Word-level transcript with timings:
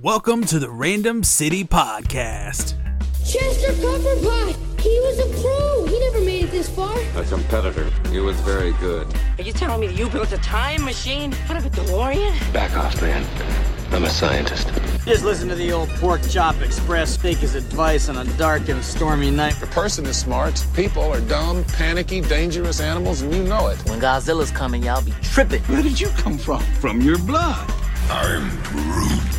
Welcome 0.00 0.44
to 0.46 0.58
the 0.58 0.70
Random 0.70 1.22
City 1.22 1.64
Podcast. 1.64 2.72
Chester 3.26 3.72
Copperpot! 3.74 4.80
He 4.80 4.88
was 5.00 5.18
a 5.18 5.42
pro! 5.42 5.86
He 5.86 6.00
never 6.00 6.20
made 6.22 6.44
it 6.44 6.50
this 6.50 6.70
far. 6.70 6.98
A 7.14 7.22
competitor. 7.24 7.90
He 8.08 8.18
was 8.18 8.40
very 8.40 8.72
good. 8.80 9.06
Are 9.38 9.42
you 9.42 9.52
telling 9.52 9.82
me 9.82 9.88
that 9.88 9.98
you 9.98 10.08
built 10.08 10.32
a 10.32 10.38
time 10.38 10.82
machine 10.82 11.34
out 11.50 11.58
of 11.58 11.66
a 11.66 11.70
DeLorean? 11.70 12.52
Back 12.54 12.74
off, 12.74 13.02
man. 13.02 13.22
I'm 13.92 14.04
a 14.04 14.08
scientist. 14.08 14.68
Just 15.04 15.24
listen 15.24 15.46
to 15.50 15.54
the 15.54 15.70
old 15.72 15.90
Pork 15.90 16.22
Chop 16.26 16.62
Express 16.62 17.18
take 17.18 17.36
his 17.36 17.54
advice 17.54 18.08
on 18.08 18.16
a 18.16 18.24
dark 18.38 18.70
and 18.70 18.82
stormy 18.82 19.30
night. 19.30 19.62
A 19.62 19.66
person 19.66 20.06
is 20.06 20.16
smart, 20.16 20.64
people 20.72 21.02
are 21.02 21.20
dumb, 21.20 21.64
panicky, 21.64 22.22
dangerous 22.22 22.80
animals, 22.80 23.20
and 23.20 23.34
you 23.34 23.44
know 23.44 23.68
it. 23.68 23.76
When 23.90 24.00
Godzilla's 24.00 24.52
coming, 24.52 24.84
y'all 24.84 25.04
be 25.04 25.12
tripping. 25.20 25.62
Where 25.64 25.82
did 25.82 26.00
you 26.00 26.08
come 26.16 26.38
from? 26.38 26.62
From 26.80 27.02
your 27.02 27.18
blood. 27.18 27.70
I'm 28.08 28.48
Groot. 28.62 29.31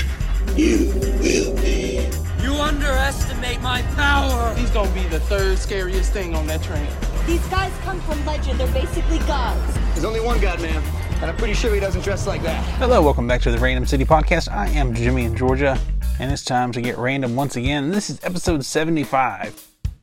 You 0.55 0.93
will 1.19 1.55
be. 1.55 2.07
You 2.39 2.53
underestimate 2.53 3.59
my 3.61 3.81
power. 3.95 4.53
He's 4.53 4.69
gonna 4.69 4.93
be 4.93 5.01
the 5.07 5.19
third 5.21 5.57
scariest 5.57 6.13
thing 6.13 6.35
on 6.35 6.45
that 6.45 6.61
train. 6.61 6.87
These 7.25 7.43
guys 7.47 7.73
come 7.81 7.99
from 8.01 8.23
legend. 8.23 8.59
They're 8.59 8.71
basically 8.71 9.17
gods. 9.19 9.73
There's 9.93 10.03
only 10.03 10.19
one 10.19 10.39
god, 10.39 10.61
man. 10.61 10.83
And 11.15 11.25
I'm 11.31 11.35
pretty 11.37 11.55
sure 11.55 11.73
he 11.73 11.79
doesn't 11.79 12.03
dress 12.03 12.27
like 12.27 12.43
that. 12.43 12.63
Hello, 12.77 13.01
welcome 13.01 13.27
back 13.27 13.41
to 13.41 13.51
the 13.51 13.57
Random 13.57 13.87
City 13.87 14.05
Podcast. 14.05 14.47
I 14.51 14.67
am 14.67 14.93
Jimmy 14.93 15.25
in 15.25 15.35
Georgia, 15.35 15.75
and 16.19 16.31
it's 16.31 16.45
time 16.45 16.71
to 16.73 16.81
get 16.81 16.99
random 16.99 17.35
once 17.35 17.55
again. 17.55 17.89
This 17.89 18.11
is 18.11 18.19
episode 18.21 18.63
75 18.63 19.59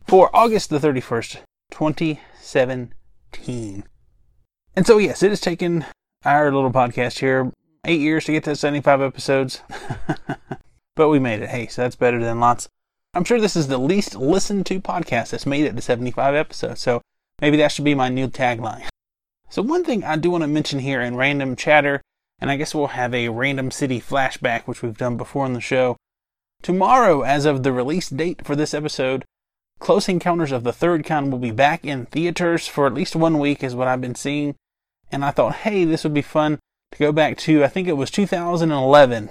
for 0.08 0.34
August 0.34 0.70
the 0.70 0.80
31st, 0.80 1.42
2017. 1.70 3.84
And 4.74 4.84
so, 4.84 4.98
yes, 4.98 5.22
it 5.22 5.28
has 5.28 5.40
taken 5.40 5.84
our 6.24 6.52
little 6.52 6.72
podcast 6.72 7.20
here 7.20 7.52
eight 7.84 8.00
years 8.00 8.24
to 8.24 8.32
get 8.32 8.44
to 8.44 8.56
75 8.56 9.00
episodes, 9.00 9.62
but 10.96 11.08
we 11.08 11.18
made 11.18 11.42
it. 11.42 11.50
Hey, 11.50 11.66
so 11.66 11.82
that's 11.82 11.96
better 11.96 12.22
than 12.22 12.40
lots. 12.40 12.68
I'm 13.14 13.24
sure 13.24 13.40
this 13.40 13.56
is 13.56 13.68
the 13.68 13.78
least 13.78 14.14
listened 14.14 14.66
to 14.66 14.80
podcast 14.80 15.30
that's 15.30 15.46
made 15.46 15.64
it 15.64 15.74
to 15.74 15.82
75 15.82 16.34
episodes, 16.34 16.80
so 16.80 17.02
maybe 17.40 17.56
that 17.56 17.72
should 17.72 17.84
be 17.84 17.94
my 17.94 18.08
new 18.08 18.28
tagline. 18.28 18.86
So, 19.48 19.62
one 19.62 19.84
thing 19.84 20.04
I 20.04 20.16
do 20.16 20.30
want 20.30 20.42
to 20.42 20.48
mention 20.48 20.78
here 20.78 21.00
in 21.00 21.16
random 21.16 21.56
chatter, 21.56 22.02
and 22.40 22.50
I 22.50 22.56
guess 22.56 22.74
we'll 22.74 22.88
have 22.88 23.12
a 23.12 23.30
random 23.30 23.72
city 23.72 24.00
flashback, 24.00 24.62
which 24.62 24.82
we've 24.82 24.96
done 24.96 25.16
before 25.16 25.44
on 25.44 25.54
the 25.54 25.60
show. 25.60 25.96
Tomorrow, 26.62 27.22
as 27.22 27.46
of 27.46 27.62
the 27.62 27.72
release 27.72 28.08
date 28.10 28.44
for 28.44 28.54
this 28.54 28.74
episode, 28.74 29.24
Close 29.80 30.08
Encounters 30.08 30.52
of 30.52 30.62
the 30.62 30.72
Third 30.72 31.04
Kind 31.04 31.32
will 31.32 31.38
be 31.38 31.50
back 31.50 31.84
in 31.84 32.06
theaters 32.06 32.68
for 32.68 32.86
at 32.86 32.94
least 32.94 33.16
one 33.16 33.38
week, 33.38 33.64
is 33.64 33.74
what 33.74 33.88
I've 33.88 34.00
been 34.00 34.14
seeing. 34.14 34.54
And 35.10 35.24
I 35.24 35.32
thought, 35.32 35.56
hey, 35.56 35.84
this 35.84 36.04
would 36.04 36.14
be 36.14 36.22
fun 36.22 36.60
to 36.92 36.98
go 36.98 37.12
back 37.12 37.36
to, 37.38 37.64
I 37.64 37.68
think 37.68 37.88
it 37.88 37.96
was 37.96 38.10
2011, 38.10 39.30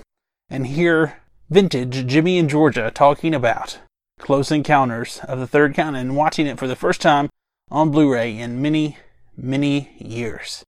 and 0.49 0.67
hear 0.67 1.21
vintage 1.49 2.05
Jimmy 2.07 2.37
in 2.37 2.47
Georgia 2.47 2.91
talking 2.93 3.33
about 3.33 3.79
Close 4.19 4.51
Encounters 4.51 5.19
of 5.23 5.39
the 5.39 5.47
Third 5.47 5.75
Kind 5.75 5.95
and 5.95 6.15
watching 6.15 6.47
it 6.47 6.59
for 6.59 6.67
the 6.67 6.75
first 6.75 7.01
time 7.01 7.29
on 7.71 7.91
Blu 7.91 8.11
ray 8.11 8.37
in 8.37 8.61
many, 8.61 8.97
many 9.35 9.95
years. 9.97 10.63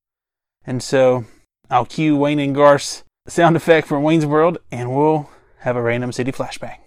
And 0.66 0.82
so 0.82 1.26
I'll 1.70 1.86
cue 1.86 2.16
Wayne 2.16 2.40
and 2.40 2.56
Garth's 2.56 3.04
sound 3.28 3.56
effect 3.56 3.88
from 3.88 4.04
Wayne's 4.04 4.26
World 4.26 4.58
and 4.72 4.96
we'll 4.96 5.30
have 5.60 5.76
a 5.76 5.82
random 5.82 6.12
city 6.12 6.32
flashback. 6.32 6.78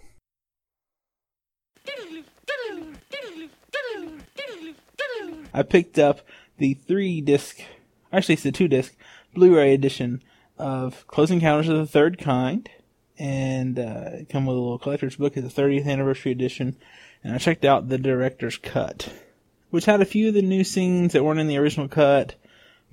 I 5.53 5.63
picked 5.63 5.97
up 5.97 6.19
the 6.57 6.73
three 6.73 7.21
disc, 7.21 7.61
actually 8.11 8.33
it's 8.33 8.43
the 8.43 8.51
two 8.51 8.67
disc 8.67 8.93
Blu 9.35 9.55
ray 9.55 9.73
edition 9.73 10.23
of 10.57 11.05
Close 11.07 11.29
Encounters 11.29 11.69
of 11.69 11.77
the 11.77 11.85
Third 11.85 12.17
Kind. 12.17 12.69
And 13.17 13.77
uh, 13.79 14.09
come 14.29 14.45
with 14.45 14.57
a 14.57 14.59
little 14.59 14.79
collector's 14.79 15.15
book. 15.15 15.37
It's 15.37 15.53
the 15.53 15.61
30th 15.61 15.87
anniversary 15.87 16.31
edition. 16.31 16.75
And 17.23 17.33
I 17.33 17.37
checked 17.37 17.63
out 17.63 17.87
the 17.87 17.97
director's 17.97 18.57
cut 18.57 19.13
which 19.75 19.83
had 19.83 20.01
a 20.01 20.05
few 20.05 20.29
of 20.29 20.33
the 20.33 20.41
new 20.41 20.63
scenes 20.63 21.11
that 21.11 21.23
weren't 21.25 21.41
in 21.41 21.47
the 21.47 21.57
original 21.57 21.89
cut, 21.89 22.35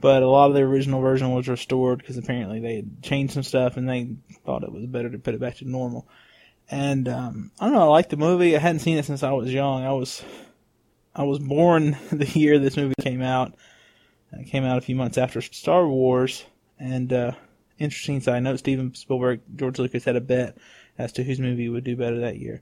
but 0.00 0.20
a 0.20 0.28
lot 0.28 0.48
of 0.48 0.54
the 0.54 0.62
original 0.62 1.00
version 1.00 1.32
was 1.32 1.46
restored 1.46 1.98
because 1.98 2.18
apparently 2.18 2.58
they 2.58 2.74
had 2.74 3.02
changed 3.04 3.34
some 3.34 3.44
stuff 3.44 3.76
and 3.76 3.88
they 3.88 4.08
thought 4.44 4.64
it 4.64 4.72
was 4.72 4.86
better 4.86 5.08
to 5.08 5.18
put 5.18 5.34
it 5.34 5.40
back 5.40 5.54
to 5.56 5.64
normal. 5.64 6.08
And 6.68 7.06
um, 7.08 7.52
I 7.60 7.66
don't 7.66 7.74
know, 7.74 7.82
I 7.82 7.84
liked 7.84 8.10
the 8.10 8.16
movie. 8.16 8.56
I 8.56 8.58
hadn't 8.58 8.80
seen 8.80 8.98
it 8.98 9.04
since 9.04 9.22
I 9.22 9.30
was 9.30 9.52
young. 9.52 9.84
I 9.84 9.92
was 9.92 10.24
I 11.14 11.22
was 11.22 11.38
born 11.38 11.96
the 12.10 12.26
year 12.26 12.58
this 12.58 12.76
movie 12.76 12.94
came 13.00 13.22
out. 13.22 13.54
It 14.32 14.46
came 14.46 14.64
out 14.64 14.78
a 14.78 14.82
few 14.82 14.96
months 14.96 15.18
after 15.18 15.40
Star 15.40 15.86
Wars. 15.86 16.44
And 16.78 17.12
uh, 17.12 17.32
interesting 17.78 18.20
side 18.20 18.42
note: 18.42 18.58
Steven 18.58 18.94
Spielberg, 18.94 19.40
George 19.56 19.78
Lucas 19.78 20.04
had 20.04 20.16
a 20.16 20.20
bet 20.20 20.56
as 20.98 21.12
to 21.12 21.24
whose 21.24 21.40
movie 21.40 21.68
would 21.68 21.84
do 21.84 21.96
better 21.96 22.20
that 22.20 22.38
year. 22.38 22.60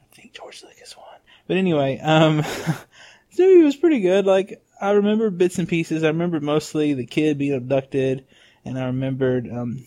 I 0.00 0.14
think 0.14 0.34
George 0.34 0.62
Lucas 0.62 0.96
won. 0.96 1.06
But 1.46 1.56
anyway, 1.56 1.98
um, 1.98 2.36
this 3.30 3.38
movie 3.38 3.62
was 3.62 3.76
pretty 3.76 4.00
good. 4.00 4.26
Like 4.26 4.62
I 4.80 4.90
remember 4.92 5.30
bits 5.30 5.58
and 5.58 5.68
pieces. 5.68 6.02
I 6.02 6.08
remember 6.08 6.40
mostly 6.40 6.94
the 6.94 7.06
kid 7.06 7.38
being 7.38 7.54
abducted, 7.54 8.26
and 8.64 8.78
I 8.78 8.86
remembered 8.86 9.48
um, 9.50 9.84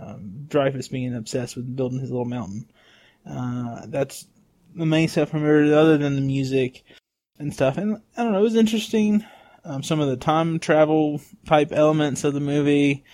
um, 0.00 0.46
Dreyfuss 0.48 0.90
being 0.90 1.14
obsessed 1.14 1.56
with 1.56 1.76
building 1.76 2.00
his 2.00 2.10
little 2.10 2.24
mountain. 2.24 2.70
Uh, 3.28 3.82
that's 3.86 4.26
the 4.74 4.86
main 4.86 5.08
stuff 5.08 5.34
I 5.34 5.38
remember, 5.38 5.74
other 5.74 5.98
than 5.98 6.14
the 6.14 6.22
music 6.22 6.84
and 7.38 7.52
stuff. 7.52 7.76
And 7.76 8.00
I 8.16 8.22
don't 8.22 8.32
know, 8.32 8.38
it 8.38 8.42
was 8.42 8.56
interesting. 8.56 9.24
Um, 9.64 9.82
some 9.82 10.00
of 10.00 10.08
the 10.08 10.16
time 10.16 10.58
travel 10.58 11.20
type 11.46 11.70
elements 11.72 12.24
of 12.24 12.34
the 12.34 12.40
movie, 12.40 13.04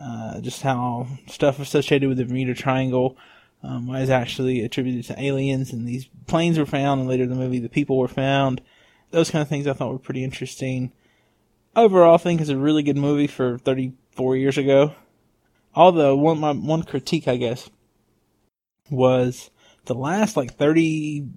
uh, 0.00 0.40
just 0.40 0.62
how 0.62 1.08
stuff 1.26 1.58
associated 1.58 2.08
with 2.08 2.18
the 2.18 2.24
Bermuda 2.24 2.54
Triangle 2.54 3.16
um, 3.62 3.88
was 3.88 4.08
actually 4.08 4.60
attributed 4.60 5.04
to 5.06 5.20
aliens, 5.20 5.72
and 5.72 5.86
these 5.86 6.08
planes 6.26 6.58
were 6.58 6.66
found, 6.66 7.00
and 7.00 7.08
later 7.08 7.24
in 7.24 7.30
the 7.30 7.34
movie 7.34 7.58
the 7.58 7.68
people 7.68 7.98
were 7.98 8.08
found 8.08 8.60
those 9.10 9.30
kind 9.30 9.42
of 9.42 9.48
things 9.48 9.66
I 9.66 9.72
thought 9.72 9.92
were 9.92 9.98
pretty 9.98 10.24
interesting. 10.24 10.92
Overall, 11.74 12.14
I 12.14 12.18
think 12.18 12.40
it's 12.40 12.50
a 12.50 12.56
really 12.56 12.82
good 12.82 12.96
movie 12.96 13.26
for 13.26 13.58
34 13.58 14.36
years 14.36 14.58
ago. 14.58 14.94
Although 15.74 16.16
one 16.16 16.40
my 16.40 16.52
one 16.52 16.82
critique, 16.82 17.28
I 17.28 17.36
guess, 17.36 17.70
was 18.90 19.50
the 19.84 19.94
last 19.94 20.36
like 20.36 20.54
30 20.54 21.28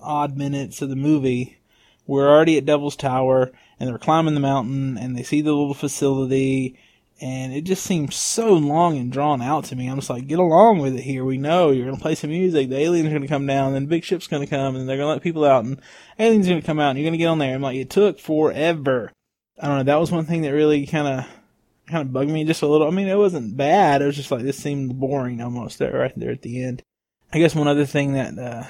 odd 0.00 0.36
minutes 0.36 0.82
of 0.82 0.90
the 0.90 0.96
movie. 0.96 1.58
We're 2.06 2.28
already 2.28 2.56
at 2.56 2.66
Devil's 2.66 2.96
Tower, 2.96 3.52
and 3.78 3.88
they're 3.88 3.98
climbing 3.98 4.34
the 4.34 4.40
mountain, 4.40 4.96
and 4.96 5.16
they 5.16 5.22
see 5.22 5.40
the 5.40 5.52
little 5.52 5.74
facility, 5.74 6.78
and 7.20 7.52
it 7.52 7.62
just 7.62 7.84
seems 7.84 8.14
so 8.14 8.52
long 8.52 8.98
and 8.98 9.10
drawn 9.10 9.42
out 9.42 9.64
to 9.66 9.76
me. 9.76 9.88
I'm 9.88 9.96
just 9.96 10.10
like, 10.10 10.26
get 10.26 10.38
along 10.38 10.78
with 10.78 10.94
it 10.94 11.02
here. 11.02 11.24
We 11.24 11.38
know 11.38 11.70
you're 11.70 11.86
gonna 11.86 12.00
play 12.00 12.14
some 12.14 12.30
music. 12.30 12.68
The 12.68 12.78
aliens 12.78 13.08
are 13.08 13.12
gonna 13.12 13.28
come 13.28 13.46
down, 13.46 13.74
and 13.74 13.86
the 13.86 13.90
big 13.90 14.04
ship's 14.04 14.26
gonna 14.26 14.46
come, 14.46 14.76
and 14.76 14.88
they're 14.88 14.96
gonna 14.96 15.08
let 15.08 15.22
people 15.22 15.44
out, 15.44 15.64
and 15.64 15.80
aliens 16.18 16.46
are 16.46 16.50
gonna 16.50 16.62
come 16.62 16.78
out, 16.78 16.90
and 16.90 16.98
you're 16.98 17.06
gonna 17.06 17.18
get 17.18 17.26
on 17.26 17.38
there. 17.38 17.54
I'm 17.54 17.62
like, 17.62 17.76
it 17.76 17.90
took 17.90 18.20
forever. 18.20 19.12
I 19.60 19.68
don't 19.68 19.78
know. 19.78 19.84
That 19.84 20.00
was 20.00 20.12
one 20.12 20.26
thing 20.26 20.42
that 20.42 20.52
really 20.52 20.86
kind 20.86 21.08
of 21.08 21.26
kind 21.88 22.02
of 22.02 22.12
bugged 22.12 22.30
me 22.30 22.44
just 22.44 22.62
a 22.62 22.66
little. 22.66 22.86
I 22.86 22.90
mean, 22.90 23.08
it 23.08 23.16
wasn't 23.16 23.56
bad. 23.56 24.02
It 24.02 24.06
was 24.06 24.16
just 24.16 24.30
like 24.30 24.42
this 24.42 24.58
seemed 24.58 24.98
boring 24.98 25.40
almost 25.40 25.80
right 25.80 26.12
there 26.16 26.32
at 26.32 26.42
the 26.42 26.62
end. 26.62 26.82
I 27.32 27.38
guess 27.38 27.54
one 27.54 27.68
other 27.68 27.86
thing 27.86 28.12
that 28.12 28.38
uh, 28.38 28.64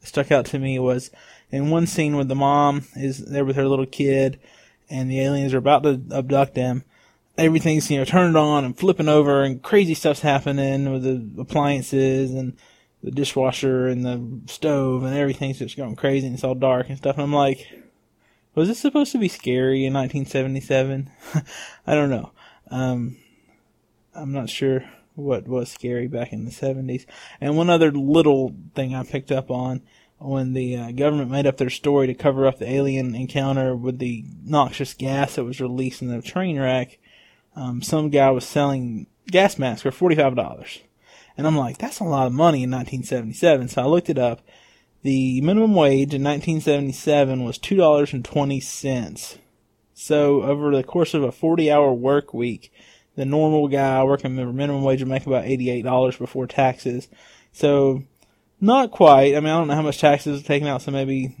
stuck 0.00 0.30
out 0.32 0.46
to 0.46 0.58
me 0.58 0.78
was 0.78 1.10
in 1.52 1.70
one 1.70 1.86
scene 1.86 2.16
where 2.16 2.24
the 2.24 2.34
mom 2.34 2.86
is 2.96 3.18
there 3.18 3.44
with 3.44 3.56
her 3.56 3.68
little 3.68 3.86
kid, 3.86 4.40
and 4.90 5.08
the 5.08 5.20
aliens 5.20 5.54
are 5.54 5.58
about 5.58 5.84
to 5.84 6.00
abduct 6.10 6.54
them 6.54 6.84
everything's 7.38 7.90
you 7.90 7.96
know 7.96 8.04
turned 8.04 8.36
on 8.36 8.62
and 8.62 8.78
flipping 8.78 9.08
over 9.08 9.42
and 9.42 9.62
crazy 9.62 9.94
stuff's 9.94 10.20
happening 10.20 10.92
with 10.92 11.02
the 11.02 11.40
appliances 11.40 12.30
and 12.30 12.54
the 13.02 13.10
dishwasher 13.10 13.88
and 13.88 14.04
the 14.04 14.52
stove 14.52 15.02
and 15.02 15.16
everything's 15.16 15.58
just 15.58 15.76
going 15.76 15.96
crazy 15.96 16.26
and 16.26 16.34
it's 16.34 16.44
all 16.44 16.54
dark 16.54 16.88
and 16.88 16.98
stuff. 16.98 17.16
And 17.16 17.24
I'm 17.24 17.32
like, 17.32 17.66
was 18.54 18.68
this 18.68 18.78
supposed 18.78 19.12
to 19.12 19.18
be 19.18 19.28
scary 19.28 19.84
in 19.84 19.92
1977? 19.92 21.10
I 21.86 21.94
don't 21.94 22.10
know. 22.10 22.30
Um, 22.70 23.16
I'm 24.14 24.32
not 24.32 24.50
sure 24.50 24.84
what 25.14 25.48
was 25.48 25.70
scary 25.70 26.06
back 26.06 26.32
in 26.32 26.44
the 26.44 26.50
70s. 26.50 27.06
And 27.40 27.56
one 27.56 27.70
other 27.70 27.90
little 27.90 28.54
thing 28.74 28.94
I 28.94 29.02
picked 29.02 29.32
up 29.32 29.50
on 29.50 29.82
when 30.24 30.52
the 30.52 30.76
uh, 30.76 30.90
government 30.92 31.30
made 31.30 31.46
up 31.46 31.56
their 31.56 31.70
story 31.70 32.06
to 32.06 32.14
cover 32.14 32.46
up 32.46 32.58
the 32.58 32.70
alien 32.70 33.14
encounter 33.14 33.74
with 33.74 33.98
the 33.98 34.24
noxious 34.44 34.94
gas 34.94 35.34
that 35.34 35.44
was 35.44 35.60
released 35.60 36.02
in 36.02 36.08
the 36.08 36.22
train 36.22 36.58
wreck 36.58 36.98
um, 37.54 37.82
some 37.82 38.10
guy 38.10 38.30
was 38.30 38.46
selling 38.46 39.06
gas 39.30 39.58
masks 39.58 39.82
for 39.82 39.90
$45. 39.90 40.80
And 41.36 41.46
I'm 41.46 41.56
like, 41.56 41.78
that's 41.78 42.00
a 42.00 42.04
lot 42.04 42.26
of 42.26 42.32
money 42.32 42.62
in 42.62 42.70
1977. 42.70 43.68
So 43.68 43.82
I 43.82 43.86
looked 43.86 44.10
it 44.10 44.18
up. 44.18 44.42
The 45.02 45.40
minimum 45.40 45.74
wage 45.74 46.14
in 46.14 46.22
1977 46.22 47.44
was 47.44 47.58
$2.20. 47.58 49.38
So 49.94 50.42
over 50.42 50.74
the 50.74 50.82
course 50.82 51.14
of 51.14 51.22
a 51.22 51.32
40 51.32 51.70
hour 51.70 51.92
work 51.92 52.32
week, 52.32 52.72
the 53.14 53.24
normal 53.24 53.68
guy 53.68 54.02
working 54.04 54.36
the 54.36 54.46
minimum 54.46 54.82
wage 54.82 55.00
would 55.00 55.08
make 55.08 55.26
about 55.26 55.44
$88 55.44 56.18
before 56.18 56.46
taxes. 56.46 57.08
So 57.52 58.04
not 58.62 58.90
quite. 58.90 59.34
I 59.34 59.40
mean, 59.40 59.48
I 59.48 59.58
don't 59.58 59.68
know 59.68 59.74
how 59.74 59.82
much 59.82 60.00
taxes 60.00 60.40
are 60.40 60.46
taken 60.46 60.68
out. 60.68 60.82
So 60.82 60.90
maybe, 60.90 61.36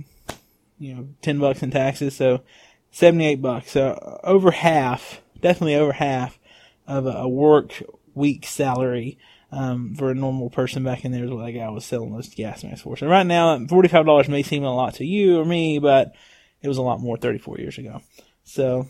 you 0.78 0.94
know, 0.94 1.08
10 1.22 1.38
bucks 1.38 1.62
in 1.62 1.70
taxes. 1.70 2.14
So 2.14 2.42
78 2.90 3.36
bucks. 3.36 3.70
So 3.70 4.20
over 4.24 4.50
half 4.50 5.22
definitely 5.42 5.74
over 5.74 5.92
half 5.92 6.38
of 6.86 7.06
a 7.06 7.28
work 7.28 7.82
week 8.14 8.46
salary 8.46 9.18
um, 9.50 9.94
for 9.94 10.10
a 10.10 10.14
normal 10.14 10.48
person 10.48 10.82
back 10.82 11.04
in 11.04 11.12
there 11.12 11.24
is 11.24 11.30
what 11.30 11.44
that 11.44 11.52
guy 11.52 11.68
was 11.68 11.84
selling 11.84 12.12
those 12.12 12.34
gas 12.34 12.64
masks 12.64 12.80
for. 12.80 12.96
So 12.96 13.06
right 13.06 13.26
now, 13.26 13.58
$45 13.58 14.28
may 14.28 14.42
seem 14.42 14.64
a 14.64 14.74
lot 14.74 14.94
to 14.94 15.04
you 15.04 15.38
or 15.38 15.44
me, 15.44 15.78
but 15.78 16.14
it 16.62 16.68
was 16.68 16.78
a 16.78 16.82
lot 16.82 17.00
more 17.00 17.18
34 17.18 17.58
years 17.58 17.76
ago. 17.76 18.00
So 18.44 18.86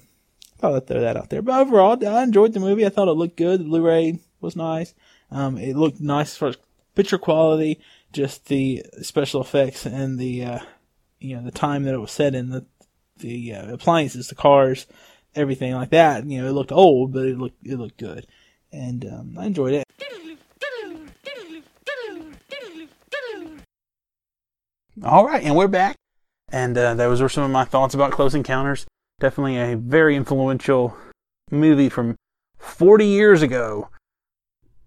I 0.57 0.61
thought 0.61 0.77
I'd 0.77 0.87
throw 0.87 1.01
that 1.01 1.17
out 1.17 1.31
there. 1.31 1.43
But 1.43 1.61
overall, 1.61 2.07
I 2.07 2.23
enjoyed 2.23 2.53
the 2.53 2.61
movie. 2.61 2.87
I 2.87 2.91
thought 2.91 3.09
it 3.09 3.13
looked 3.13 3.37
good. 3.37 3.61
The 3.61 3.65
Blu-ray 3.65 4.21
was 4.41 4.55
nice. 4.55 4.95
Um, 5.31 5.59
it 5.59 5.77
looked 5.77 6.01
nice 6.01 6.37
for 6.37 6.55
picture 6.95 7.19
quality, 7.19 7.81
just 8.13 8.47
the 8.47 8.85
special 9.03 9.41
effects 9.41 9.87
and 9.87 10.19
the, 10.19 10.45
uh, 10.45 10.59
you 11.19 11.37
know, 11.37 11.43
the 11.43 11.51
time 11.51 11.85
that 11.85 11.95
it 11.95 12.01
was 12.01 12.13
set 12.13 12.35
in, 12.35 12.51
the, 12.51 12.67
the 13.19 13.55
uh, 13.55 13.73
appliances, 13.75 14.29
the 14.29 14.35
cars, 14.35 14.87
everything 15.35 15.73
like 15.75 15.91
that. 15.91 16.27
You 16.27 16.43
know, 16.43 16.49
it 16.49 16.53
looked 16.53 16.73
old, 16.73 17.13
but 17.13 17.27
it 17.27 17.39
looked, 17.39 17.67
it 17.67 17.79
looked 17.79 17.99
good. 17.99 18.27
And, 18.71 19.05
um, 19.05 19.37
I 19.39 19.47
enjoyed 19.47 19.75
it. 19.75 19.85
All 25.05 25.27
right, 25.27 25.43
and 25.43 25.57
we're 25.57 25.69
back. 25.69 25.97
And 26.51 26.77
uh, 26.77 26.95
those 26.95 27.23
were 27.23 27.31
some 27.31 27.45
of 27.45 27.51
my 27.51 27.65
thoughts 27.65 27.95
about 27.95 28.13
Close 28.13 28.35
Encounters. 28.35 28.87
Definitely 29.21 29.57
a 29.57 29.77
very 29.77 30.15
influential 30.15 30.97
movie 31.51 31.89
from 31.89 32.17
40 32.59 33.07
years 33.07 33.43
ago, 33.43 33.89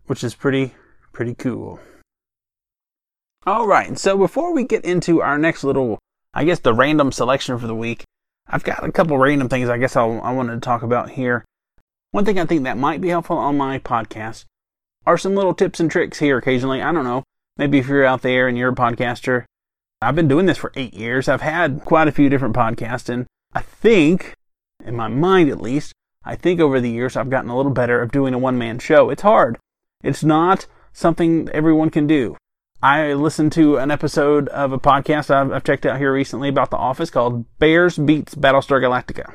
which 0.06 0.24
is 0.24 0.36
pretty, 0.36 0.76
pretty 1.12 1.34
cool. 1.34 1.80
All 3.48 3.68
right, 3.68 3.98
so 3.98 4.18
before 4.18 4.54
we 4.54 4.64
get 4.64 4.84
into 4.84 5.22
our 5.22 5.38
next 5.38 5.64
little, 5.64 6.00
I 6.34 6.46
guess, 6.46 6.60
the 6.60 6.74
random 6.74 7.12
selection 7.12 7.58
for 7.60 7.68
the 7.68 7.76
week, 7.76 8.04
I've 8.48 8.64
got 8.64 8.84
a 8.84 8.92
couple 8.92 9.18
random 9.18 9.50
things 9.50 9.70
I 9.70 9.78
guess 9.78 9.96
I'll, 9.96 10.20
I 10.22 10.32
wanted 10.32 10.56
to 10.56 10.62
talk 10.62 10.82
about 10.82 11.12
here. 11.12 11.46
One 12.12 12.26
thing 12.26 12.40
I 12.40 12.46
think 12.46 12.64
that 12.64 12.78
might 12.78 13.02
be 13.02 13.10
helpful 13.10 13.38
on 13.38 13.58
my 13.58 13.80
podcast 13.80 14.46
are 15.06 15.18
some 15.18 15.36
little 15.36 15.54
tips 15.54 15.80
and 15.80 15.92
tricks 15.92 16.20
here 16.20 16.38
occasionally. 16.38 16.82
I 16.82 16.92
don't 16.92 17.04
know. 17.04 17.24
Maybe 17.58 17.78
if 17.78 17.88
you're 17.88 18.06
out 18.06 18.24
there 18.24 18.48
and 18.48 18.58
you're 18.58 18.72
a 18.72 18.76
podcaster 18.76 19.46
I've 20.02 20.16
been 20.16 20.28
doing 20.28 20.46
this 20.46 20.58
for 20.58 20.72
eight 20.76 20.94
years. 20.94 21.28
I've 21.28 21.42
had 21.42 21.82
quite 21.86 22.08
a 22.08 22.12
few 22.12 22.30
different 22.30 22.56
podcasts, 22.56 23.10
and 23.10 23.26
I 23.54 23.62
think, 23.62 24.36
in 24.84 24.96
my 24.96 25.08
mind 25.08 25.50
at 25.50 25.62
least, 25.62 25.94
I 26.24 26.36
think 26.36 26.60
over 26.60 26.80
the 26.80 26.90
years 26.90 27.16
I've 27.16 27.30
gotten 27.30 27.50
a 27.50 27.58
little 27.58 27.72
better 27.72 28.02
of 28.02 28.12
doing 28.12 28.34
a 28.34 28.38
one 28.38 28.58
man 28.58 28.80
show. 28.80 29.10
It's 29.10 29.22
hard. 29.22 29.58
It's 30.04 30.24
not 30.24 30.68
something 30.94 31.50
everyone 31.50 31.90
can 31.90 32.08
do. 32.08 32.38
I 32.86 33.14
listened 33.14 33.52
to 33.54 33.78
an 33.78 33.90
episode 33.90 34.48
of 34.50 34.72
a 34.72 34.78
podcast 34.78 35.32
I've, 35.32 35.52
I've 35.52 35.64
checked 35.64 35.88
out 35.88 35.98
here 35.98 36.14
recently 36.14 36.50
about 36.50 36.70
The 36.70 36.78
Office 36.78 37.10
called 37.10 37.44
Bears 37.58 37.98
Beets 37.98 38.36
Battlestar 38.36 38.80
Galactica, 38.80 39.34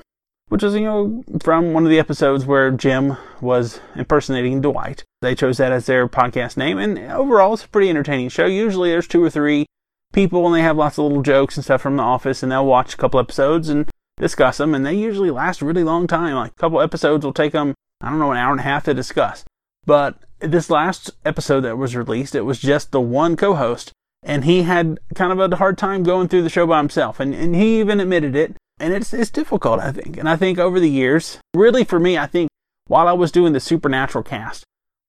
which 0.50 0.62
is, 0.62 0.74
you 0.74 0.82
know, 0.82 1.24
from 1.42 1.72
one 1.72 1.82
of 1.82 1.90
the 1.90 1.98
episodes 1.98 2.46
where 2.46 2.70
Jim 2.70 3.16
was 3.40 3.80
impersonating 3.96 4.60
Dwight. 4.60 5.02
They 5.20 5.34
chose 5.34 5.56
that 5.56 5.72
as 5.72 5.86
their 5.86 6.06
podcast 6.06 6.56
name, 6.56 6.78
and 6.78 6.96
overall 7.10 7.54
it's 7.54 7.64
a 7.64 7.68
pretty 7.68 7.90
entertaining 7.90 8.28
show. 8.28 8.46
Usually 8.46 8.90
there's 8.90 9.08
two 9.08 9.20
or 9.20 9.30
three 9.30 9.66
people 10.12 10.46
and 10.46 10.54
they 10.54 10.62
have 10.62 10.76
lots 10.76 10.96
of 10.96 11.06
little 11.06 11.22
jokes 11.22 11.56
and 11.56 11.64
stuff 11.64 11.82
from 11.82 11.96
the 11.96 12.04
office 12.04 12.44
and 12.44 12.52
they'll 12.52 12.64
watch 12.64 12.94
a 12.94 12.98
couple 12.98 13.18
episodes 13.18 13.68
and 13.68 13.90
discuss 14.16 14.58
them 14.58 14.76
and 14.76 14.86
they 14.86 14.94
usually 14.94 15.32
last 15.32 15.60
a 15.60 15.64
really 15.64 15.82
long 15.82 16.06
time. 16.06 16.36
Like 16.36 16.52
a 16.52 16.54
couple 16.54 16.80
episodes 16.80 17.24
will 17.24 17.32
take 17.32 17.50
them, 17.50 17.74
I 18.00 18.10
don't 18.10 18.20
know, 18.20 18.30
an 18.30 18.38
hour 18.38 18.52
and 18.52 18.60
a 18.60 18.62
half 18.62 18.84
to 18.84 18.94
discuss. 18.94 19.44
But 19.86 20.22
this 20.40 20.70
last 20.70 21.10
episode 21.24 21.60
that 21.60 21.78
was 21.78 21.96
released, 21.96 22.34
it 22.34 22.42
was 22.42 22.58
just 22.58 22.92
the 22.92 23.00
one 23.00 23.36
co-host 23.36 23.92
and 24.22 24.44
he 24.44 24.62
had 24.62 24.98
kind 25.14 25.32
of 25.32 25.52
a 25.52 25.56
hard 25.56 25.78
time 25.78 26.02
going 26.02 26.28
through 26.28 26.42
the 26.42 26.50
show 26.50 26.66
by 26.66 26.78
himself 26.78 27.20
and, 27.20 27.34
and 27.34 27.54
he 27.54 27.80
even 27.80 28.00
admitted 28.00 28.36
it. 28.36 28.56
And 28.78 28.94
it's, 28.94 29.12
it's 29.12 29.30
difficult, 29.30 29.80
I 29.80 29.92
think. 29.92 30.16
And 30.16 30.28
I 30.28 30.36
think 30.36 30.58
over 30.58 30.80
the 30.80 30.88
years, 30.88 31.38
really 31.54 31.84
for 31.84 32.00
me, 32.00 32.16
I 32.16 32.26
think 32.26 32.48
while 32.86 33.08
I 33.08 33.12
was 33.12 33.30
doing 33.30 33.52
the 33.52 33.60
Supernatural 33.60 34.24
cast 34.24 34.64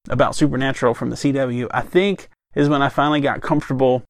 about 0.10 0.36
Supernatural 0.36 0.94
from 0.94 1.10
the 1.10 1.16
CW, 1.16 1.68
I 1.72 1.82
think 1.82 2.30
is 2.54 2.68
when 2.68 2.82
I 2.82 2.90
finally 2.90 3.22
got 3.22 3.42
comfortable 3.42 4.04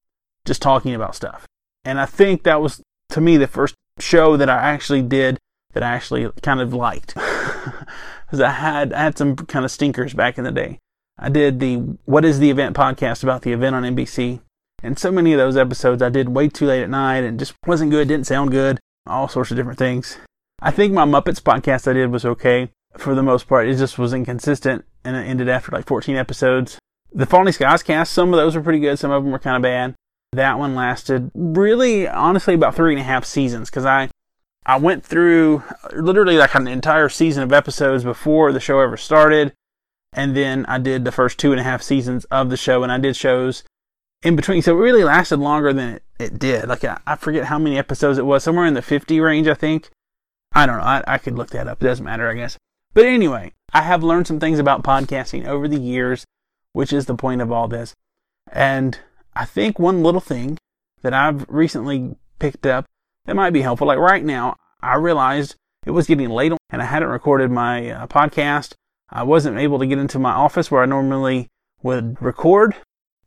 just 0.45 0.61
talking 0.61 0.95
about 0.95 1.15
stuff. 1.15 1.45
And 1.85 1.99
I 1.99 2.07
think 2.07 2.43
that 2.43 2.61
was, 2.61 2.81
to 3.09 3.21
me, 3.21 3.37
the 3.37 3.47
first 3.47 3.75
show 3.99 4.35
that 4.37 4.49
I 4.49 4.57
actually 4.57 5.03
did 5.03 5.37
that 5.73 5.83
I 5.83 5.89
actually 5.89 6.29
kind 6.41 6.59
of 6.59 6.73
liked. 6.73 7.15
Because 8.31 8.45
I 8.45 8.51
had, 8.51 8.93
I 8.93 9.03
had 9.03 9.17
some 9.17 9.35
kind 9.35 9.65
of 9.65 9.71
stinkers 9.71 10.13
back 10.13 10.37
in 10.37 10.45
the 10.45 10.53
day. 10.53 10.79
I 11.17 11.29
did 11.29 11.59
the 11.59 11.75
What 12.05 12.25
is 12.25 12.39
the 12.39 12.49
Event 12.49 12.75
podcast 12.75 13.23
about 13.23 13.43
the 13.43 13.53
event 13.53 13.75
on 13.75 13.83
NBC. 13.83 14.41
And 14.83 14.97
so 14.97 15.11
many 15.11 15.33
of 15.33 15.37
those 15.37 15.57
episodes 15.57 16.01
I 16.01 16.09
did 16.09 16.29
way 16.29 16.49
too 16.49 16.65
late 16.65 16.81
at 16.81 16.89
night 16.89 17.23
and 17.23 17.37
just 17.37 17.53
wasn't 17.67 17.91
good, 17.91 18.07
didn't 18.07 18.27
sound 18.27 18.51
good, 18.51 18.79
all 19.05 19.27
sorts 19.27 19.51
of 19.51 19.57
different 19.57 19.77
things. 19.77 20.17
I 20.61 20.71
think 20.71 20.93
my 20.93 21.05
Muppets 21.05 21.41
podcast 21.41 21.87
I 21.87 21.93
did 21.93 22.11
was 22.11 22.25
okay 22.25 22.69
for 22.97 23.15
the 23.15 23.23
most 23.23 23.47
part. 23.47 23.67
It 23.67 23.77
just 23.77 23.97
was 23.97 24.13
inconsistent 24.13 24.85
and 25.03 25.15
it 25.15 25.27
ended 25.27 25.49
after 25.49 25.71
like 25.71 25.87
14 25.87 26.15
episodes. 26.15 26.79
The 27.13 27.25
Falling 27.25 27.53
Skies 27.53 27.83
cast, 27.83 28.13
some 28.13 28.33
of 28.33 28.37
those 28.37 28.55
were 28.55 28.61
pretty 28.61 28.79
good, 28.79 28.97
some 28.97 29.11
of 29.11 29.23
them 29.23 29.31
were 29.31 29.39
kind 29.39 29.55
of 29.55 29.61
bad. 29.61 29.95
That 30.33 30.57
one 30.57 30.75
lasted 30.75 31.29
really, 31.35 32.07
honestly, 32.07 32.53
about 32.53 32.75
three 32.75 32.93
and 32.93 33.01
a 33.01 33.03
half 33.03 33.25
seasons 33.25 33.69
because 33.69 33.85
I, 33.85 34.09
I 34.65 34.77
went 34.77 35.05
through 35.05 35.63
literally 35.93 36.37
like 36.37 36.55
an 36.55 36.67
entire 36.67 37.09
season 37.09 37.43
of 37.43 37.51
episodes 37.51 38.03
before 38.03 38.51
the 38.51 38.61
show 38.61 38.79
ever 38.79 38.97
started. 38.97 39.53
And 40.13 40.35
then 40.35 40.65
I 40.65 40.77
did 40.77 41.05
the 41.05 41.11
first 41.11 41.37
two 41.37 41.51
and 41.51 41.59
a 41.59 41.63
half 41.63 41.81
seasons 41.81 42.25
of 42.25 42.49
the 42.49 42.57
show 42.57 42.83
and 42.83 42.91
I 42.91 42.97
did 42.97 43.15
shows 43.15 43.63
in 44.23 44.35
between. 44.35 44.61
So 44.61 44.75
it 44.75 44.81
really 44.81 45.03
lasted 45.03 45.39
longer 45.39 45.73
than 45.73 45.95
it, 45.95 46.03
it 46.19 46.39
did. 46.39 46.67
Like 46.67 46.83
I, 46.83 46.99
I 47.07 47.15
forget 47.15 47.45
how 47.45 47.57
many 47.57 47.77
episodes 47.77 48.17
it 48.17 48.25
was, 48.25 48.43
somewhere 48.43 48.65
in 48.65 48.73
the 48.73 48.81
50 48.81 49.19
range, 49.19 49.47
I 49.47 49.53
think. 49.53 49.89
I 50.53 50.65
don't 50.65 50.77
know. 50.77 50.83
I, 50.83 51.03
I 51.07 51.17
could 51.17 51.37
look 51.37 51.51
that 51.51 51.67
up. 51.67 51.81
It 51.81 51.87
doesn't 51.87 52.05
matter, 52.05 52.29
I 52.29 52.33
guess. 52.33 52.57
But 52.93 53.05
anyway, 53.05 53.53
I 53.73 53.83
have 53.83 54.03
learned 54.03 54.27
some 54.27 54.39
things 54.39 54.59
about 54.59 54.83
podcasting 54.83 55.47
over 55.47 55.67
the 55.67 55.79
years, 55.79 56.25
which 56.73 56.91
is 56.91 57.05
the 57.05 57.15
point 57.15 57.41
of 57.41 57.51
all 57.51 57.67
this. 57.67 57.95
And 58.51 58.99
I 59.33 59.45
think 59.45 59.79
one 59.79 60.03
little 60.03 60.19
thing 60.19 60.57
that 61.03 61.13
I've 61.13 61.45
recently 61.47 62.15
picked 62.39 62.65
up 62.65 62.85
that 63.25 63.35
might 63.35 63.51
be 63.51 63.61
helpful, 63.61 63.87
like 63.87 63.97
right 63.97 64.23
now, 64.23 64.57
I 64.81 64.95
realized 64.95 65.55
it 65.85 65.91
was 65.91 66.07
getting 66.07 66.29
late 66.29 66.53
and 66.69 66.81
I 66.81 66.85
hadn't 66.85 67.09
recorded 67.09 67.49
my 67.49 67.89
uh, 67.89 68.07
podcast. 68.07 68.73
I 69.11 69.23
wasn't 69.23 69.57
able 69.57 69.79
to 69.79 69.87
get 69.87 69.99
into 69.99 70.19
my 70.19 70.31
office 70.31 70.71
where 70.71 70.81
I 70.81 70.85
normally 70.85 71.49
would 71.83 72.21
record. 72.21 72.75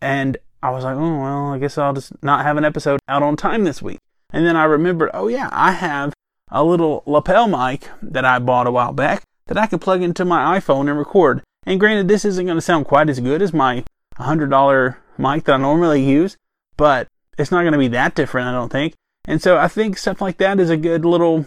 And 0.01 0.37
I 0.63 0.71
was 0.71 0.85
like, 0.85 0.97
oh, 0.97 1.21
well, 1.21 1.53
I 1.53 1.59
guess 1.59 1.77
I'll 1.77 1.93
just 1.93 2.13
not 2.23 2.45
have 2.45 2.57
an 2.57 2.65
episode 2.65 3.01
out 3.09 3.23
on 3.23 3.37
time 3.37 3.65
this 3.65 3.83
week. 3.83 3.99
And 4.33 4.47
then 4.47 4.57
I 4.57 4.65
remembered, 4.65 5.11
oh, 5.13 5.29
yeah, 5.29 5.49
I 5.53 5.73
have 5.73 6.15
a 6.51 6.65
little 6.65 7.03
lapel 7.07 7.49
mic 7.49 7.89
that 8.03 8.25
I 8.25 8.39
bought 8.39 8.67
a 8.67 8.71
while 8.71 8.93
back 8.93 9.23
that 9.47 9.59
I 9.59 9.67
could 9.67 9.81
plug 9.81 10.03
into 10.03 10.25
my 10.25 10.59
iPhone 10.59 10.89
and 10.89 10.99
record. 10.99 11.43
And 11.67 11.81
granted, 11.81 12.09
this 12.09 12.25
isn't 12.25 12.47
going 12.47 12.57
to 12.57 12.63
sound 12.63 12.87
quite 12.87 13.09
as 13.09 13.21
good 13.21 13.43
as 13.43 13.53
my 13.53 13.85
$100 14.19 14.97
mic 15.19 15.45
that 15.45 15.55
I 15.55 15.57
normally 15.59 16.03
use, 16.03 16.37
but 16.77 17.09
it's 17.39 17.51
not 17.51 17.63
going 17.63 17.73
to 17.73 17.79
be 17.79 17.89
that 17.89 18.15
different, 18.15 18.49
I 18.49 18.53
don't 18.53 18.73
think. 18.73 18.95
And 19.27 19.41
so 19.41 19.57
I 19.57 19.69
think 19.69 19.97
stuff 19.97 20.21
like 20.21 20.39
that 20.39 20.61
is 20.61 20.71
a 20.71 20.77
good 20.77 21.05
little 21.05 21.47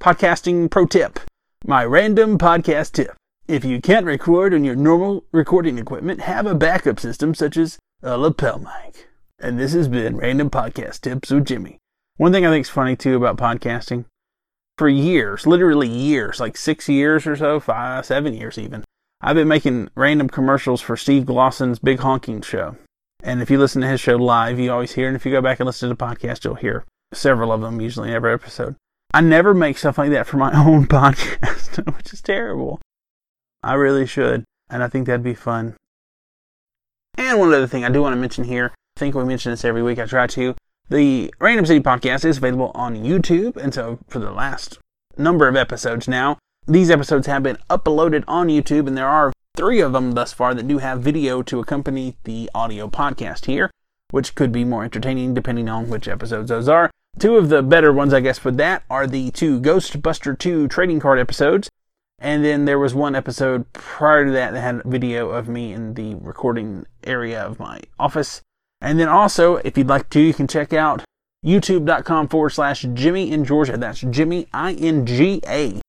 podcasting 0.00 0.70
pro 0.70 0.86
tip. 0.86 1.20
My 1.66 1.84
random 1.84 2.38
podcast 2.38 2.92
tip. 2.92 3.16
If 3.46 3.62
you 3.62 3.82
can't 3.82 4.06
record 4.06 4.54
on 4.54 4.64
your 4.64 4.74
normal 4.74 5.24
recording 5.30 5.76
equipment, 5.76 6.22
have 6.22 6.46
a 6.46 6.54
backup 6.54 6.98
system 6.98 7.34
such 7.34 7.58
as 7.58 7.78
a 8.02 8.16
lapel 8.16 8.58
mic. 8.58 9.10
And 9.38 9.60
this 9.60 9.74
has 9.74 9.86
been 9.86 10.16
Random 10.16 10.48
Podcast 10.48 11.02
Tips 11.02 11.30
with 11.30 11.44
Jimmy. 11.44 11.76
One 12.16 12.32
thing 12.32 12.46
I 12.46 12.50
think 12.50 12.64
is 12.64 12.70
funny 12.70 12.96
too 12.96 13.16
about 13.16 13.36
podcasting, 13.36 14.06
for 14.78 14.88
years, 14.88 15.46
literally 15.46 15.88
years, 15.88 16.40
like 16.40 16.56
six 16.56 16.88
years 16.88 17.26
or 17.26 17.36
so, 17.36 17.60
five, 17.60 18.06
seven 18.06 18.32
years 18.32 18.56
even, 18.56 18.82
I've 19.20 19.36
been 19.36 19.46
making 19.46 19.90
random 19.94 20.30
commercials 20.30 20.80
for 20.80 20.96
Steve 20.96 21.24
Glossen's 21.24 21.78
Big 21.78 21.98
Honking 21.98 22.40
Show. 22.40 22.78
And 23.22 23.42
if 23.42 23.50
you 23.50 23.58
listen 23.58 23.82
to 23.82 23.88
his 23.88 24.00
show 24.00 24.16
live, 24.16 24.58
you 24.58 24.72
always 24.72 24.92
hear, 24.92 25.06
and 25.06 25.16
if 25.16 25.26
you 25.26 25.32
go 25.32 25.42
back 25.42 25.60
and 25.60 25.66
listen 25.66 25.90
to 25.90 25.94
the 25.94 26.02
podcast, 26.02 26.44
you'll 26.44 26.54
hear 26.54 26.86
several 27.12 27.52
of 27.52 27.60
them, 27.60 27.78
usually 27.78 28.10
every 28.10 28.32
episode. 28.32 28.76
I 29.12 29.20
never 29.20 29.52
make 29.52 29.76
stuff 29.76 29.98
like 29.98 30.12
that 30.12 30.26
for 30.26 30.38
my 30.38 30.50
own 30.66 30.86
podcast, 30.86 31.94
which 31.94 32.14
is 32.14 32.22
terrible. 32.22 32.80
I 33.64 33.72
really 33.74 34.04
should, 34.04 34.44
and 34.68 34.82
I 34.82 34.88
think 34.88 35.06
that'd 35.06 35.22
be 35.22 35.32
fun. 35.32 35.74
And 37.16 37.38
one 37.38 37.48
other 37.48 37.66
thing 37.66 37.82
I 37.82 37.88
do 37.88 38.02
want 38.02 38.12
to 38.12 38.20
mention 38.20 38.44
here, 38.44 38.74
I 38.96 39.00
think 39.00 39.14
we 39.14 39.24
mention 39.24 39.52
this 39.52 39.64
every 39.64 39.82
week, 39.82 39.98
I 39.98 40.04
try 40.04 40.26
to. 40.26 40.54
The 40.90 41.32
Random 41.40 41.64
City 41.64 41.80
podcast 41.80 42.26
is 42.26 42.36
available 42.36 42.72
on 42.74 42.94
YouTube, 42.94 43.56
and 43.56 43.72
so 43.72 44.00
for 44.06 44.18
the 44.18 44.30
last 44.30 44.78
number 45.16 45.48
of 45.48 45.56
episodes 45.56 46.06
now, 46.06 46.36
these 46.66 46.90
episodes 46.90 47.26
have 47.26 47.42
been 47.42 47.56
uploaded 47.70 48.24
on 48.28 48.48
YouTube, 48.48 48.86
and 48.86 48.98
there 48.98 49.08
are 49.08 49.32
three 49.56 49.80
of 49.80 49.94
them 49.94 50.12
thus 50.12 50.34
far 50.34 50.52
that 50.52 50.68
do 50.68 50.76
have 50.76 51.00
video 51.00 51.40
to 51.40 51.60
accompany 51.60 52.16
the 52.24 52.50
audio 52.54 52.86
podcast 52.86 53.46
here, 53.46 53.70
which 54.10 54.34
could 54.34 54.52
be 54.52 54.64
more 54.64 54.84
entertaining 54.84 55.32
depending 55.32 55.70
on 55.70 55.88
which 55.88 56.06
episodes 56.06 56.50
those 56.50 56.68
are. 56.68 56.90
Two 57.18 57.36
of 57.36 57.48
the 57.48 57.62
better 57.62 57.94
ones, 57.94 58.12
I 58.12 58.20
guess, 58.20 58.38
for 58.38 58.50
that 58.50 58.82
are 58.90 59.06
the 59.06 59.30
two 59.30 59.58
Ghostbuster 59.58 60.38
2 60.38 60.68
trading 60.68 61.00
card 61.00 61.18
episodes. 61.18 61.70
And 62.18 62.44
then 62.44 62.64
there 62.64 62.78
was 62.78 62.94
one 62.94 63.14
episode 63.14 63.70
prior 63.72 64.24
to 64.24 64.30
that 64.32 64.52
that 64.52 64.60
had 64.60 64.82
video 64.84 65.30
of 65.30 65.48
me 65.48 65.72
in 65.72 65.94
the 65.94 66.14
recording 66.14 66.86
area 67.02 67.42
of 67.42 67.58
my 67.58 67.80
office. 67.98 68.40
And 68.80 68.98
then 68.98 69.08
also, 69.08 69.56
if 69.56 69.76
you'd 69.76 69.88
like 69.88 70.10
to, 70.10 70.20
you 70.20 70.32
can 70.32 70.46
check 70.46 70.72
out 70.72 71.04
youtube.com 71.44 72.28
forward 72.28 72.50
slash 72.50 72.86
Jimmy 72.94 73.30
in 73.30 73.44
Georgia. 73.44 73.76
That's 73.76 74.00
Jimmy 74.00 74.46
I 74.52 74.72
N 74.74 75.04
G 75.04 75.40
A. 75.46 75.80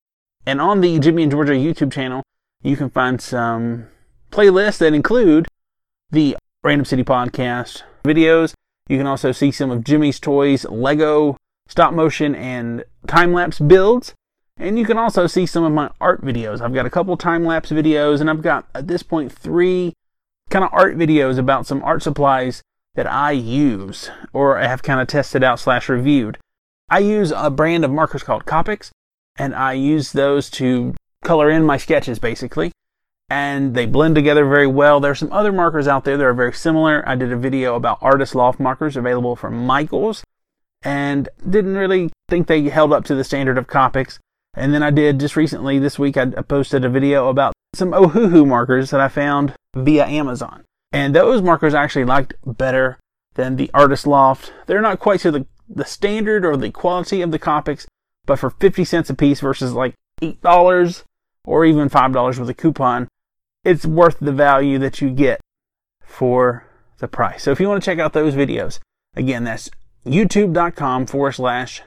And 0.46 0.60
on 0.60 0.82
the 0.82 1.00
Jimmy 1.00 1.24
in 1.24 1.30
Georgia 1.30 1.54
YouTube 1.54 1.92
channel, 1.92 2.24
you 2.62 2.76
can 2.76 2.90
find 2.90 3.22
some 3.22 3.88
playlists 4.32 4.80
that 4.80 4.94
include 4.94 5.48
the 6.12 6.36
Random 6.64 6.86
City 6.86 7.04
Podcast 7.04 7.84
videos. 8.04 8.54
You 8.88 8.98
can 8.98 9.08
also 9.08 9.32
see 9.32 9.52
some 9.52 9.72
of 9.72 9.84
Jimmy's 9.84 10.20
Toys 10.20 10.66
Lego 10.66 11.38
stop 11.68 11.94
motion 11.94 12.36
and 12.36 12.84
time 13.08 13.34
lapse 13.34 13.60
builds. 13.60 14.14
And 14.58 14.80
you 14.80 14.86
can 14.86 14.98
also 14.98 15.28
see 15.28 15.46
some 15.46 15.64
of 15.64 15.74
my 15.74 15.92
art 16.00 16.22
videos. 16.22 16.62
I've 16.62 16.74
got 16.74 16.86
a 16.86 16.90
couple 16.90 17.18
time 17.18 17.46
lapse 17.46 17.72
videos, 17.72 18.22
and 18.22 18.30
I've 18.30 18.42
got 18.42 18.68
at 18.74 18.88
this 18.88 19.04
point 19.04 19.32
three 19.32 19.94
kind 20.50 20.64
of 20.64 20.72
art 20.74 20.98
videos 20.98 21.38
about 21.38 21.68
some 21.68 21.84
art 21.84 22.04
supplies 22.04 22.64
that 22.96 23.12
I 23.12 23.32
use 23.32 24.10
or 24.32 24.58
have 24.58 24.84
kind 24.84 25.02
of 25.02 25.08
tested 25.08 25.44
out 25.44 25.60
slash 25.60 25.90
reviewed. 25.90 26.38
I 26.90 27.00
use 27.00 27.34
a 27.36 27.50
brand 27.50 27.84
of 27.84 27.92
markers 27.92 28.24
called 28.24 28.46
Copics, 28.46 28.92
and 29.36 29.54
I 29.54 29.74
use 29.74 30.14
those 30.14 30.50
to 30.52 30.96
color 31.24 31.50
in 31.50 31.64
my 31.64 31.78
sketches 31.78 32.20
basically. 32.20 32.72
And 33.30 33.74
they 33.74 33.88
blend 33.88 34.16
together 34.16 34.46
very 34.46 34.68
well. 34.68 35.00
There's 35.00 35.20
some 35.20 35.34
other 35.34 35.52
markers 35.52 35.88
out 35.88 36.06
there 36.06 36.16
that 36.16 36.24
are 36.24 36.34
very 36.34 36.54
similar. 36.54 37.04
I 37.10 37.16
did 37.16 37.32
a 37.32 37.38
video 37.38 37.76
about 37.76 37.98
Artist 38.02 38.36
Loft 38.36 38.60
markers 38.60 38.96
available 38.96 39.36
from 39.36 39.66
Michaels 39.66 40.24
and 40.84 41.28
didn't 41.50 41.76
really 41.76 42.12
think 42.30 42.46
they 42.46 42.62
held 42.70 42.94
up 42.94 43.04
to 43.06 43.16
the 43.16 43.24
standard 43.24 43.58
of 43.58 43.66
Copics. 43.66 44.20
And 44.56 44.74
then 44.74 44.84
I 44.84 44.90
did 44.90 45.20
just 45.20 45.36
recently 45.36 45.80
this 45.80 46.00
week, 46.00 46.18
I 46.18 46.26
posted 46.26 46.86
a 46.86 46.90
video 46.90 47.30
about 47.30 47.54
some 47.74 47.92
Ohuhu 47.92 48.48
markers 48.48 48.90
that 48.92 49.02
I 49.02 49.10
found 49.10 49.54
via 49.76 50.06
Amazon. 50.06 50.64
And 50.92 51.14
those 51.14 51.42
markers 51.42 51.74
I 51.74 51.84
actually 51.84 52.06
liked 52.06 52.36
better 52.46 52.98
than 53.34 53.58
the 53.58 53.70
Artist 53.74 54.08
Loft. 54.08 54.54
They're 54.66 54.82
not 54.82 55.00
quite 55.00 55.20
to 55.22 55.32
the, 55.32 55.46
the 55.68 55.84
standard 55.84 56.46
or 56.46 56.56
the 56.56 56.72
quality 56.72 57.22
of 57.22 57.32
the 57.32 57.40
Copics, 57.40 57.86
but 58.26 58.40
for 58.40 58.50
50 58.50 58.86
cents 58.86 59.10
a 59.10 59.14
piece 59.14 59.42
versus 59.42 59.74
like 59.74 59.94
$8 60.22 61.04
or 61.46 61.66
even 61.66 61.90
$5 61.90 62.40
with 62.40 62.50
a 62.50 62.54
coupon, 62.54 63.10
it's 63.66 63.86
worth 63.86 64.20
the 64.20 64.32
value 64.32 64.80
that 64.80 65.02
you 65.02 65.10
get 65.10 65.42
for 66.02 66.66
the 67.00 67.08
price. 67.08 67.44
So 67.44 67.52
if 67.52 67.60
you 67.60 67.68
want 67.68 67.84
to 67.84 67.86
check 67.86 68.00
out 68.00 68.14
those 68.14 68.36
videos, 68.36 68.80
again, 69.16 69.44
that's 69.44 69.70
youtube.com 70.06 71.08
forward 71.08 71.34
slash 71.34 71.82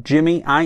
Jimmy, 0.00 0.44
I 0.44 0.62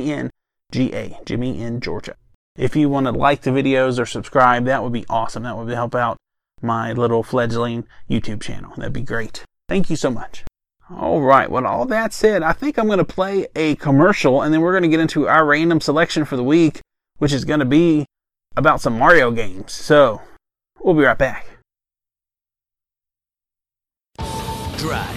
N 0.73 0.79
G 0.79 0.95
A, 0.95 1.21
Jimmy 1.25 1.61
in 1.61 1.81
Georgia. 1.81 2.17
If 2.57 2.75
you 2.75 2.89
want 2.89 3.07
to 3.07 3.13
like 3.13 3.43
the 3.43 3.51
videos 3.51 3.99
or 3.99 4.07
subscribe, 4.07 4.65
that 4.65 4.83
would 4.83 4.93
be 4.93 5.05
awesome. 5.09 5.43
That 5.43 5.57
would 5.57 5.69
help 5.69 5.95
out 5.95 6.17
my 6.63 6.93
little 6.93 7.23
fledgling 7.23 7.87
YouTube 8.11 8.41
channel. 8.41 8.73
That'd 8.77 8.93
be 8.93 9.03
great. 9.03 9.45
Thank 9.69 9.91
you 9.91 9.97
so 9.97 10.11
much. 10.11 10.45
All 10.91 11.21
right. 11.21 11.51
With 11.51 11.65
all 11.65 11.85
that 11.87 12.13
said, 12.13 12.43
I 12.43 12.53
think 12.53 12.79
I'm 12.79 12.87
going 12.87 12.99
to 12.99 13.05
play 13.05 13.47
a 13.55 13.75
commercial 13.77 14.41
and 14.41 14.55
then 14.55 14.61
we're 14.61 14.73
going 14.73 14.85
to 14.85 14.89
get 14.89 15.01
into 15.01 15.29
our 15.29 15.45
random 15.45 15.81
selection 15.81 16.25
for 16.25 16.37
the 16.37 16.45
week, 16.45 16.81
which 17.19 17.33
is 17.33 17.45
going 17.45 17.61
to 17.61 17.67
be 17.67 18.07
about 18.57 18.81
some 18.81 18.99
Mario 18.99 19.31
games. 19.31 19.73
So 19.73 20.23
we'll 20.81 20.95
be 20.95 21.03
right 21.03 21.19
back. 21.19 21.47
Drive, 24.79 25.16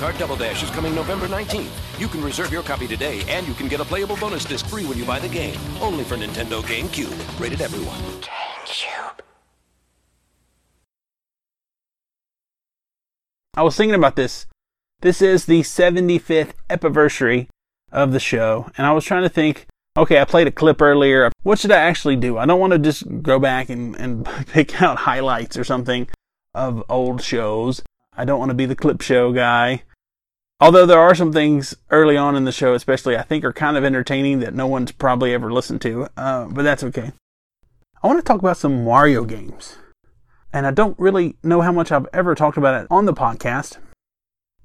Mario 0.00 0.12
Kart 0.12 0.18
Double 0.18 0.36
Dash 0.36 0.62
is 0.62 0.70
coming 0.70 0.94
November 0.94 1.26
19th. 1.26 2.00
You 2.00 2.08
can 2.08 2.22
reserve 2.22 2.52
your 2.52 2.62
copy 2.62 2.86
today, 2.86 3.22
and 3.28 3.46
you 3.46 3.54
can 3.54 3.68
get 3.68 3.80
a 3.80 3.84
playable 3.84 4.16
bonus 4.16 4.44
disc 4.44 4.66
free 4.66 4.84
when 4.86 4.98
you 4.98 5.04
buy 5.04 5.18
the 5.18 5.28
game. 5.28 5.58
Only 5.80 6.04
for 6.04 6.16
Nintendo 6.16 6.62
GameCube. 6.62 7.40
Rated 7.40 7.60
everyone. 7.60 7.98
GameCube. 8.20 9.20
I 13.54 13.62
was 13.62 13.76
thinking 13.76 13.94
about 13.94 14.16
this. 14.16 14.46
This 15.00 15.22
is 15.22 15.46
the 15.46 15.62
75th 15.62 16.52
anniversary 16.70 17.48
of 17.90 18.12
the 18.12 18.20
show, 18.20 18.70
and 18.76 18.86
I 18.86 18.92
was 18.92 19.04
trying 19.04 19.22
to 19.22 19.28
think. 19.28 19.66
Okay, 19.96 20.20
I 20.20 20.24
played 20.24 20.46
a 20.46 20.52
clip 20.52 20.80
earlier. 20.80 21.32
What 21.42 21.58
should 21.58 21.72
I 21.72 21.80
actually 21.80 22.14
do? 22.14 22.38
I 22.38 22.46
don't 22.46 22.60
want 22.60 22.72
to 22.72 22.78
just 22.78 23.04
go 23.22 23.40
back 23.40 23.68
and, 23.68 23.96
and 23.96 24.24
pick 24.46 24.80
out 24.80 24.98
highlights 24.98 25.56
or 25.56 25.64
something 25.64 26.06
of 26.54 26.84
old 26.88 27.20
shows. 27.20 27.82
I 28.16 28.24
don't 28.24 28.38
want 28.38 28.50
to 28.50 28.54
be 28.54 28.66
the 28.66 28.76
clip 28.76 29.00
show 29.00 29.32
guy. 29.32 29.82
Although 30.60 30.86
there 30.86 30.98
are 30.98 31.14
some 31.14 31.32
things 31.32 31.76
early 31.90 32.16
on 32.16 32.34
in 32.34 32.44
the 32.44 32.52
show, 32.52 32.74
especially, 32.74 33.16
I 33.16 33.22
think 33.22 33.44
are 33.44 33.52
kind 33.52 33.76
of 33.76 33.84
entertaining 33.84 34.40
that 34.40 34.54
no 34.54 34.66
one's 34.66 34.90
probably 34.90 35.32
ever 35.32 35.52
listened 35.52 35.80
to, 35.82 36.08
uh, 36.16 36.46
but 36.46 36.62
that's 36.62 36.82
okay. 36.82 37.12
I 38.02 38.06
want 38.06 38.18
to 38.18 38.24
talk 38.24 38.40
about 38.40 38.56
some 38.56 38.84
Mario 38.84 39.24
games. 39.24 39.76
And 40.52 40.66
I 40.66 40.72
don't 40.72 40.98
really 40.98 41.36
know 41.42 41.60
how 41.60 41.70
much 41.70 41.92
I've 41.92 42.08
ever 42.12 42.34
talked 42.34 42.56
about 42.56 42.82
it 42.82 42.88
on 42.90 43.04
the 43.04 43.12
podcast. 43.12 43.78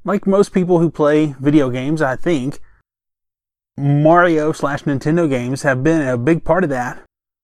Like 0.04 0.26
most 0.26 0.52
people 0.52 0.80
who 0.80 0.90
play 0.90 1.36
video 1.40 1.70
games, 1.70 2.02
I 2.02 2.16
think 2.16 2.60
Mario 3.78 4.52
slash 4.52 4.84
Nintendo 4.84 5.30
games 5.30 5.62
have 5.62 5.84
been 5.84 6.08
a 6.08 6.18
big 6.18 6.44
part 6.44 6.64
of 6.64 6.70
that 6.72 7.04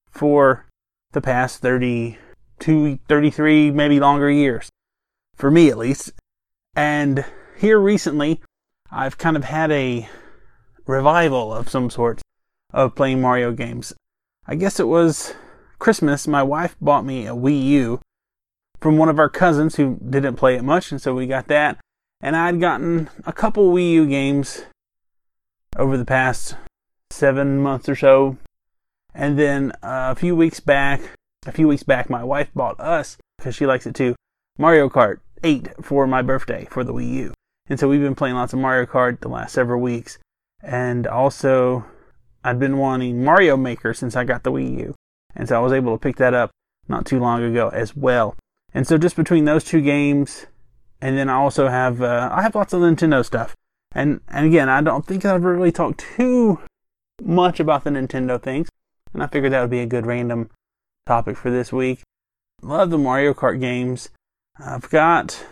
for 0.09 0.65
the 1.11 1.21
past 1.21 1.61
32, 1.61 2.99
33, 3.07 3.71
maybe 3.71 3.99
longer 3.99 4.29
years 4.29 4.69
for 5.35 5.51
me 5.51 5.69
at 5.69 5.77
least. 5.77 6.13
And 6.75 7.25
here 7.59 7.77
recently, 7.77 8.39
I've 8.89 9.17
kind 9.17 9.35
of 9.35 9.43
had 9.43 9.69
a 9.71 10.07
revival 10.87 11.53
of 11.53 11.69
some 11.69 11.89
sort 11.89 12.21
of 12.73 12.95
playing 12.95 13.19
Mario 13.19 13.51
games. 13.51 13.93
I 14.47 14.55
guess 14.55 14.79
it 14.79 14.87
was 14.87 15.33
Christmas. 15.77 16.25
My 16.27 16.41
wife 16.41 16.77
bought 16.79 17.05
me 17.05 17.27
a 17.27 17.35
Wii 17.35 17.63
U 17.65 17.99
from 18.79 18.97
one 18.97 19.09
of 19.09 19.19
our 19.19 19.29
cousins 19.29 19.75
who 19.75 19.99
didn't 20.09 20.37
play 20.37 20.55
it 20.55 20.63
much, 20.63 20.91
and 20.91 21.01
so 21.01 21.13
we 21.13 21.27
got 21.27 21.47
that. 21.47 21.77
And 22.21 22.35
I'd 22.35 22.61
gotten 22.61 23.09
a 23.25 23.33
couple 23.33 23.73
Wii 23.73 23.91
U 23.91 24.07
games 24.07 24.63
over 25.75 25.97
the 25.97 26.05
past 26.05 26.55
seven 27.09 27.59
months 27.59 27.89
or 27.89 27.95
so. 27.95 28.37
And 29.13 29.37
then 29.37 29.73
a 29.83 30.15
few 30.15 30.33
weeks 30.33 30.61
back, 30.61 31.01
a 31.45 31.51
few 31.51 31.67
weeks 31.67 31.83
back, 31.83 32.09
my 32.09 32.23
wife 32.23 32.51
bought 32.55 32.79
us, 32.79 33.17
because 33.37 33.53
she 33.53 33.65
likes 33.65 33.85
it 33.85 33.95
too, 33.95 34.15
Mario 34.57 34.87
Kart 34.87 35.19
8 35.43 35.83
for 35.83 36.07
my 36.07 36.21
birthday 36.21 36.65
for 36.69 36.85
the 36.85 36.93
Wii 36.93 37.13
U. 37.13 37.33
And 37.69 37.79
so 37.79 37.88
we've 37.88 38.01
been 38.01 38.15
playing 38.15 38.35
lots 38.35 38.51
of 38.51 38.59
Mario 38.59 38.85
Kart 38.85 39.19
the 39.21 39.29
last 39.29 39.53
several 39.53 39.79
weeks. 39.79 40.17
And 40.63 41.05
also, 41.05 41.85
I've 42.43 42.59
been 42.59 42.77
wanting 42.77 43.23
Mario 43.23 43.55
Maker 43.55 43.93
since 43.93 44.15
I 44.15 44.23
got 44.23 44.43
the 44.43 44.51
Wii 44.51 44.79
U. 44.79 44.95
And 45.35 45.47
so 45.47 45.55
I 45.55 45.59
was 45.59 45.73
able 45.73 45.95
to 45.95 46.01
pick 46.01 46.17
that 46.17 46.33
up 46.33 46.49
not 46.88 47.05
too 47.05 47.19
long 47.19 47.43
ago 47.43 47.69
as 47.69 47.95
well. 47.95 48.35
And 48.73 48.88
so 48.88 48.97
just 48.97 49.15
between 49.15 49.45
those 49.45 49.63
two 49.63 49.81
games, 49.81 50.47
and 51.01 51.17
then 51.17 51.29
I 51.29 51.35
also 51.35 51.67
have, 51.67 52.01
uh, 52.01 52.29
I 52.31 52.41
have 52.41 52.55
lots 52.55 52.73
of 52.73 52.81
Nintendo 52.81 53.23
stuff. 53.23 53.55
And, 53.93 54.21
and 54.27 54.45
again, 54.45 54.69
I 54.69 54.81
don't 54.81 55.05
think 55.05 55.23
I've 55.23 55.43
really 55.43 55.71
talked 55.71 55.99
too 55.99 56.59
much 57.21 57.59
about 57.59 57.83
the 57.83 57.91
Nintendo 57.91 58.41
things. 58.41 58.69
And 59.13 59.23
I 59.23 59.27
figured 59.27 59.53
that 59.53 59.61
would 59.61 59.69
be 59.69 59.79
a 59.79 59.88
good 59.88 60.05
random 60.05 60.49
topic 61.05 61.38
for 61.38 61.49
this 61.49 61.71
week. 61.71 62.01
Love 62.61 62.89
the 62.89 62.97
Mario 62.97 63.33
Kart 63.33 63.59
games. 63.59 64.09
I've 64.59 64.89
got 64.89 65.45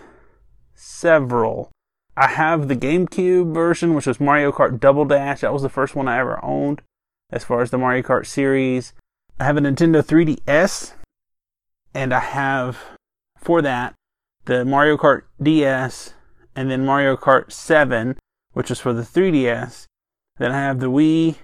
several. 0.75 1.71
I 2.19 2.29
have 2.29 2.67
the 2.67 2.75
GameCube 2.75 3.53
version, 3.53 3.93
which 3.93 4.07
was 4.07 4.19
Mario 4.19 4.51
Kart 4.51 4.79
Double 4.79 5.05
Dash. 5.05 5.41
That 5.41 5.53
was 5.53 5.61
the 5.61 5.69
first 5.69 5.95
one 5.95 6.07
I 6.07 6.17
ever 6.17 6.43
owned 6.43 6.81
as 7.29 7.43
far 7.43 7.61
as 7.61 7.69
the 7.69 7.77
Mario 7.77 8.01
Kart 8.01 8.25
series. 8.25 8.93
I 9.39 9.43
have 9.43 9.55
a 9.55 9.59
Nintendo 9.59 10.01
3DS, 10.01 10.93
and 11.93 12.11
I 12.11 12.19
have, 12.19 12.79
for 13.37 13.61
that, 13.61 13.93
the 14.45 14.65
Mario 14.65 14.97
Kart 14.97 15.25
DS, 15.39 16.15
and 16.55 16.71
then 16.71 16.83
Mario 16.83 17.15
Kart 17.15 17.51
7, 17.51 18.17
which 18.53 18.71
was 18.71 18.79
for 18.79 18.93
the 18.93 19.03
3DS. 19.03 19.85
Then 20.39 20.51
I 20.51 20.57
have 20.57 20.79
the 20.79 20.89
Wii, 20.89 21.35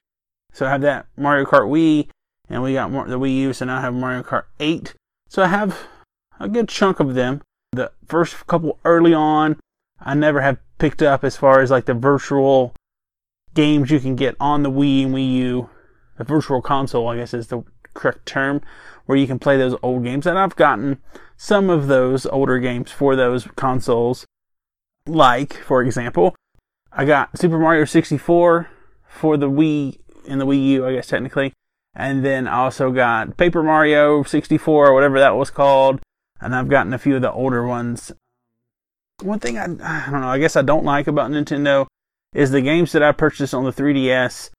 so 0.54 0.66
I 0.66 0.70
have 0.72 0.82
that 0.82 1.06
Mario 1.16 1.46
Kart 1.46 1.70
Wii, 1.70 2.10
and 2.50 2.64
we 2.64 2.74
got 2.74 2.90
the 2.90 3.20
Wii 3.20 3.38
U, 3.42 3.54
so 3.54 3.66
now 3.66 3.78
I 3.78 3.82
have 3.82 3.94
Mario 3.94 4.24
Kart 4.24 4.46
8. 4.60 4.96
So 5.30 5.44
I 5.44 5.48
have 5.50 5.86
a 6.40 6.50
good 6.50 6.68
chunk 6.68 7.00
of 7.00 7.14
them 7.14 7.44
the 7.72 7.92
first 8.08 8.48
couple 8.48 8.80
early 8.84 9.14
on, 9.14 9.60
I 10.04 10.14
never 10.14 10.42
have 10.42 10.58
picked 10.78 11.02
up 11.02 11.24
as 11.24 11.38
far 11.38 11.62
as 11.62 11.72
like 11.72 11.86
the 11.86 11.94
virtual 11.94 12.74
games 13.54 13.92
you 13.92 14.00
can 14.00 14.16
get 14.16 14.36
on 14.40 14.64
the 14.64 14.72
Wii 14.72 15.06
and 15.06 15.16
Wii 15.16 15.34
U. 15.34 15.70
The 16.18 16.24
virtual 16.24 16.62
console, 16.62 17.08
I 17.08 17.18
guess, 17.18 17.34
is 17.34 17.48
the 17.48 17.64
correct 17.94 18.26
term, 18.26 18.62
where 19.06 19.18
you 19.18 19.26
can 19.26 19.40
play 19.40 19.58
those 19.58 19.76
old 19.82 20.04
games. 20.04 20.28
And 20.28 20.38
I've 20.38 20.56
gotten 20.56 21.00
some 21.38 21.70
of 21.70 21.88
those 21.88 22.26
older 22.26 22.60
games 22.60 22.92
for 22.92 23.16
those 23.16 23.48
consoles. 23.56 24.26
Like, 25.08 25.54
for 25.54 25.82
example, 25.82 26.36
I 26.92 27.06
got 27.06 27.38
Super 27.38 27.58
Mario 27.58 27.86
64 27.86 28.70
for 29.08 29.38
the 29.38 29.50
Wii 29.50 30.00
and 30.28 30.40
the 30.40 30.46
Wii 30.46 30.68
U, 30.70 30.88
I 30.88 30.94
guess 30.94 31.08
technically. 31.08 31.54
And 31.96 32.26
then 32.26 32.48
I 32.48 32.58
also 32.58 32.92
got 32.92 33.38
Paper 33.38 33.64
Mario 33.64 34.24
64 34.24 34.88
or 34.88 34.94
whatever 34.94 35.20
that 35.20 35.36
was 35.36 35.50
called 35.50 36.00
and 36.44 36.54
I've 36.54 36.68
gotten 36.68 36.94
a 36.94 37.00
few 37.00 37.16
of 37.16 37.22
the 37.22 37.32
older 37.32 37.66
ones. 37.66 38.12
One 39.22 39.40
thing 39.40 39.58
I, 39.58 39.64
I 39.64 40.12
don't 40.12 40.22
know, 40.22 40.28
I 40.28 40.40
guess 40.40 40.56
I 40.56 40.62
don't 40.62 40.86
like 40.86 41.08
about 41.08 41.32
Nintendo 41.32 41.86
is 42.34 42.52
the 42.52 42.62
games 42.62 42.92
that 42.92 43.04
I 43.04 43.12
purchased 43.12 43.54
on 43.54 43.64
the 43.64 43.72
3DS 43.72 44.50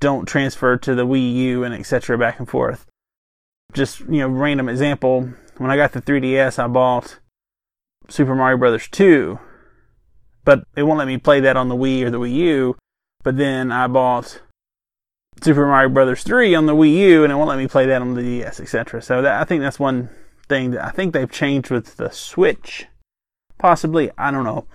don't 0.00 0.26
transfer 0.26 0.76
to 0.76 0.94
the 0.94 1.06
Wii 1.06 1.34
U 1.34 1.64
and 1.64 1.74
etc. 1.74 2.16
back 2.18 2.38
and 2.38 2.48
forth. 2.48 2.86
Just, 3.72 4.00
you 4.00 4.20
know, 4.20 4.28
random 4.28 4.68
example, 4.68 5.30
when 5.58 5.70
I 5.70 5.76
got 5.76 5.92
the 5.92 6.00
3DS, 6.00 6.58
I 6.58 6.68
bought 6.68 7.18
Super 8.08 8.34
Mario 8.34 8.56
Brothers 8.56 8.88
2, 8.88 9.38
but 10.44 10.64
it 10.76 10.84
won't 10.84 10.98
let 10.98 11.08
me 11.08 11.18
play 11.18 11.40
that 11.40 11.56
on 11.56 11.68
the 11.68 11.76
Wii 11.76 12.02
or 12.02 12.10
the 12.10 12.20
Wii 12.20 12.32
U. 12.32 12.76
But 13.22 13.36
then 13.36 13.72
I 13.72 13.86
bought 13.88 14.40
Super 15.42 15.66
Mario 15.66 15.88
Brothers 15.88 16.22
3 16.22 16.54
on 16.54 16.66
the 16.66 16.74
Wii 16.74 16.94
U, 16.94 17.24
and 17.24 17.32
it 17.32 17.36
won't 17.36 17.48
let 17.48 17.58
me 17.58 17.68
play 17.68 17.86
that 17.86 18.00
on 18.00 18.14
the 18.14 18.22
DS, 18.22 18.60
etc. 18.60 19.02
So 19.02 19.22
that, 19.22 19.40
I 19.40 19.44
think 19.44 19.60
that's 19.60 19.78
one 19.78 20.08
thing 20.48 20.70
that 20.70 20.84
I 20.84 20.90
think 20.90 21.12
they've 21.12 21.30
changed 21.30 21.70
with 21.70 21.96
the 21.96 22.10
Switch. 22.10 22.86
Possibly, 23.58 24.10
I 24.16 24.30
don't 24.30 24.44
know. 24.44 24.66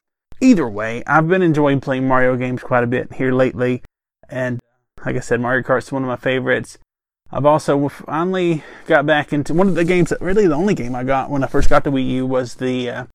Either 0.42 0.68
way, 0.68 1.04
I've 1.08 1.28
been 1.28 1.42
enjoying 1.42 1.80
playing 1.80 2.08
Mario 2.08 2.36
games 2.36 2.62
quite 2.62 2.84
a 2.84 2.88
bit 2.88 3.14
here 3.14 3.32
lately, 3.32 3.82
and 4.30 4.60
like 5.06 5.16
I 5.16 5.20
said, 5.20 5.40
Mario 5.40 5.64
Kart's 5.64 5.92
one 5.92 6.04
of 6.04 6.08
my 6.08 6.16
favorites. 6.16 6.78
I've 7.32 7.46
also 7.46 7.90
finally 7.90 8.64
got 8.86 9.06
back 9.06 9.34
into 9.34 9.54
one 9.54 9.68
of 9.68 9.76
the 9.76 9.86
games 9.86 10.10
that 10.10 10.22
really 10.22 10.48
the 10.48 10.56
only 10.56 10.76
game 10.76 10.94
I 10.94 11.04
got 11.04 11.30
when 11.30 11.44
I 11.44 11.48
first 11.48 11.70
got 11.70 11.84
the 11.84 11.92
Wii 11.92 12.08
U 12.10 12.26
was 12.28 12.56
the 12.56 12.90
uh, 12.90 13.06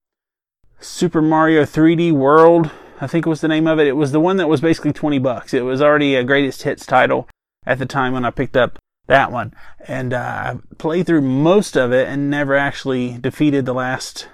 Super 0.80 1.22
Mario 1.22 1.62
3D 1.62 2.12
World. 2.12 2.70
I 3.00 3.06
think 3.06 3.26
was 3.26 3.42
the 3.42 3.48
name 3.48 3.68
of 3.68 3.78
it. 3.78 3.86
It 3.86 3.96
was 3.96 4.10
the 4.10 4.20
one 4.20 4.36
that 4.38 4.48
was 4.48 4.60
basically 4.60 4.92
20 4.92 5.20
bucks. 5.20 5.54
It 5.54 5.60
was 5.60 5.80
already 5.80 6.16
a 6.16 6.24
greatest 6.24 6.64
hits 6.64 6.84
title 6.84 7.28
at 7.64 7.78
the 7.78 7.86
time 7.86 8.12
when 8.12 8.24
I 8.24 8.30
picked 8.30 8.56
up 8.56 8.78
that 9.06 9.30
one. 9.30 9.54
And 9.86 10.12
uh, 10.12 10.18
I 10.18 10.74
played 10.78 11.06
through 11.06 11.20
most 11.20 11.76
of 11.76 11.92
it 11.92 12.08
and 12.08 12.28
never 12.28 12.56
actually 12.56 13.18
defeated 13.18 13.66
the 13.66 13.74
last 13.74 14.26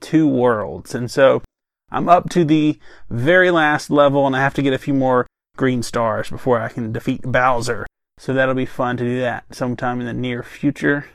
two 0.00 0.26
worlds. 0.26 0.94
And 0.94 1.10
so 1.10 1.42
I'm 1.90 2.08
up 2.08 2.28
to 2.30 2.44
the 2.44 2.78
very 3.08 3.50
last 3.50 3.90
level 3.90 4.26
and 4.26 4.34
I 4.34 4.40
have 4.40 4.54
to 4.54 4.62
get 4.62 4.72
a 4.72 4.78
few 4.78 4.94
more 4.94 5.26
green 5.56 5.82
stars 5.82 6.30
before 6.30 6.60
I 6.60 6.68
can 6.68 6.92
defeat 6.92 7.22
Bowser. 7.22 7.86
So 8.18 8.34
that'll 8.34 8.54
be 8.54 8.66
fun 8.66 8.96
to 8.98 9.04
do 9.04 9.20
that 9.20 9.44
sometime 9.50 10.00
in 10.00 10.06
the 10.06 10.12
near 10.12 10.42
future. 10.42 11.06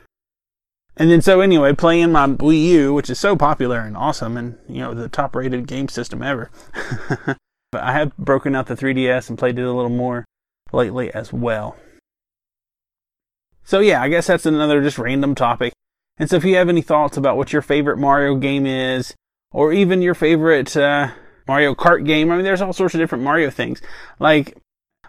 And 0.96 1.10
then 1.10 1.20
so 1.20 1.40
anyway, 1.40 1.72
playing 1.72 2.12
my 2.12 2.26
Wii 2.26 2.62
U, 2.68 2.94
which 2.94 3.10
is 3.10 3.18
so 3.18 3.36
popular 3.36 3.80
and 3.80 3.96
awesome 3.96 4.36
and, 4.36 4.58
you 4.68 4.80
know, 4.80 4.94
the 4.94 5.08
top 5.08 5.36
rated 5.36 5.66
game 5.66 5.88
system 5.88 6.22
ever. 6.22 6.50
but 7.26 7.82
I 7.82 7.92
have 7.92 8.16
broken 8.16 8.56
out 8.56 8.66
the 8.66 8.76
3DS 8.76 9.28
and 9.28 9.38
played 9.38 9.58
it 9.58 9.62
a 9.62 9.72
little 9.72 9.90
more 9.90 10.24
lately 10.72 11.12
as 11.12 11.32
well. 11.32 11.76
So 13.64 13.80
yeah, 13.80 14.00
I 14.00 14.08
guess 14.08 14.28
that's 14.28 14.46
another 14.46 14.82
just 14.82 14.98
random 14.98 15.34
topic. 15.34 15.72
And 16.18 16.30
so 16.30 16.36
if 16.36 16.44
you 16.44 16.56
have 16.56 16.68
any 16.68 16.82
thoughts 16.82 17.16
about 17.16 17.36
what 17.36 17.52
your 17.52 17.62
favorite 17.62 17.98
Mario 17.98 18.36
game 18.36 18.66
is, 18.66 19.14
or 19.52 19.72
even 19.72 20.02
your 20.02 20.14
favorite 20.14 20.76
uh, 20.76 21.10
Mario 21.46 21.74
Kart 21.74 22.04
game, 22.04 22.30
I 22.30 22.36
mean, 22.36 22.44
there's 22.44 22.62
all 22.62 22.72
sorts 22.72 22.94
of 22.94 23.00
different 23.00 23.24
Mario 23.24 23.50
things. 23.50 23.82
Like 24.18 24.56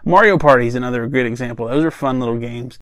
Mario 0.04 0.38
Party 0.38 0.66
is 0.66 0.74
another 0.74 1.06
good 1.06 1.26
example. 1.26 1.66
Those 1.66 1.84
are 1.84 1.90
fun 1.90 2.20
little 2.20 2.38
games. 2.38 2.78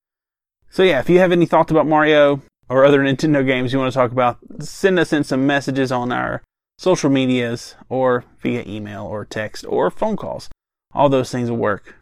So 0.71 0.83
yeah, 0.83 1.00
if 1.00 1.09
you 1.09 1.18
have 1.21 1.33
any 1.33 1.47
thoughts 1.47 1.71
about 1.71 1.87
Mario 1.87 2.42
or 2.68 2.85
other 2.85 3.00
Nintendo 3.02 3.47
games 3.47 3.73
you 3.73 3.78
want 3.78 3.92
to 3.92 3.99
talk 3.99 4.12
about, 4.12 4.38
send 4.61 4.99
us 4.99 5.12
in 5.12 5.25
some 5.25 5.47
messages 5.47 5.92
on 5.92 6.12
our 6.12 6.42
social 6.78 7.11
medias 7.11 7.75
or 7.88 8.25
via 8.40 8.62
email 8.66 9.04
or 9.04 9.25
text 9.25 9.64
or 9.68 9.90
phone 9.90 10.16
calls. 10.16 10.49
All 10.92 11.09
those 11.09 11.30
things 11.30 11.50
will 11.50 11.59
work. 11.59 11.97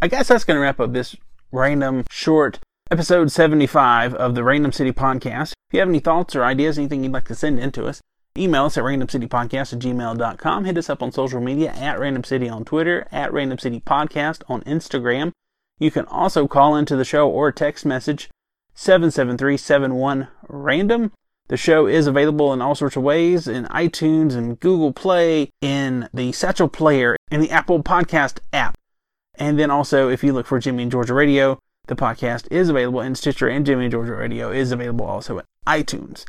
I 0.00 0.08
guess 0.08 0.28
that's 0.28 0.44
going 0.44 0.56
to 0.56 0.60
wrap 0.60 0.80
up 0.80 0.92
this 0.92 1.16
random 1.50 2.04
short 2.10 2.58
episode 2.90 3.30
75 3.30 4.14
of 4.14 4.34
the 4.34 4.44
Random 4.44 4.72
City 4.72 4.92
Podcast. 4.92 5.52
If 5.52 5.74
you 5.74 5.80
have 5.80 5.88
any 5.88 6.00
thoughts 6.00 6.36
or 6.36 6.44
ideas, 6.44 6.78
anything 6.78 7.02
you'd 7.02 7.12
like 7.12 7.28
to 7.28 7.34
send 7.34 7.58
in 7.58 7.72
to 7.72 7.86
us, 7.86 8.00
Email 8.36 8.64
us 8.64 8.76
at 8.76 8.82
randomcitypodcast 8.82 9.74
at 9.74 9.78
gmail.com. 9.78 10.64
Hit 10.64 10.76
us 10.76 10.90
up 10.90 11.04
on 11.04 11.12
social 11.12 11.40
media 11.40 11.70
at 11.70 12.00
Random 12.00 12.24
City 12.24 12.48
on 12.48 12.64
Twitter, 12.64 13.06
at 13.12 13.32
Random 13.32 13.60
City 13.60 13.78
Podcast 13.78 14.42
on 14.48 14.62
Instagram. 14.62 15.30
You 15.78 15.92
can 15.92 16.04
also 16.06 16.48
call 16.48 16.74
into 16.74 16.96
the 16.96 17.04
show 17.04 17.30
or 17.30 17.52
text 17.52 17.86
message 17.86 18.28
77371-RANDOM. 18.74 21.12
The 21.46 21.56
show 21.56 21.86
is 21.86 22.08
available 22.08 22.52
in 22.52 22.60
all 22.60 22.74
sorts 22.74 22.96
of 22.96 23.04
ways 23.04 23.46
in 23.46 23.66
iTunes 23.66 24.34
and 24.34 24.58
Google 24.58 24.92
Play, 24.92 25.50
in 25.60 26.08
the 26.12 26.32
Satchel 26.32 26.68
Player, 26.68 27.16
in 27.30 27.40
the 27.40 27.52
Apple 27.52 27.84
Podcast 27.84 28.40
app. 28.52 28.74
And 29.36 29.60
then 29.60 29.70
also, 29.70 30.08
if 30.08 30.24
you 30.24 30.32
look 30.32 30.46
for 30.46 30.58
Jimmy 30.58 30.82
and 30.82 30.90
Georgia 30.90 31.14
Radio, 31.14 31.60
the 31.86 31.96
podcast 31.96 32.46
is 32.50 32.68
available 32.68 33.00
in 33.00 33.14
Stitcher 33.14 33.48
and 33.48 33.66
Jimmy 33.66 33.88
Georgia 33.88 34.14
Radio 34.14 34.50
is 34.50 34.72
available 34.72 35.04
also 35.04 35.38
in 35.38 35.44
iTunes. 35.66 36.24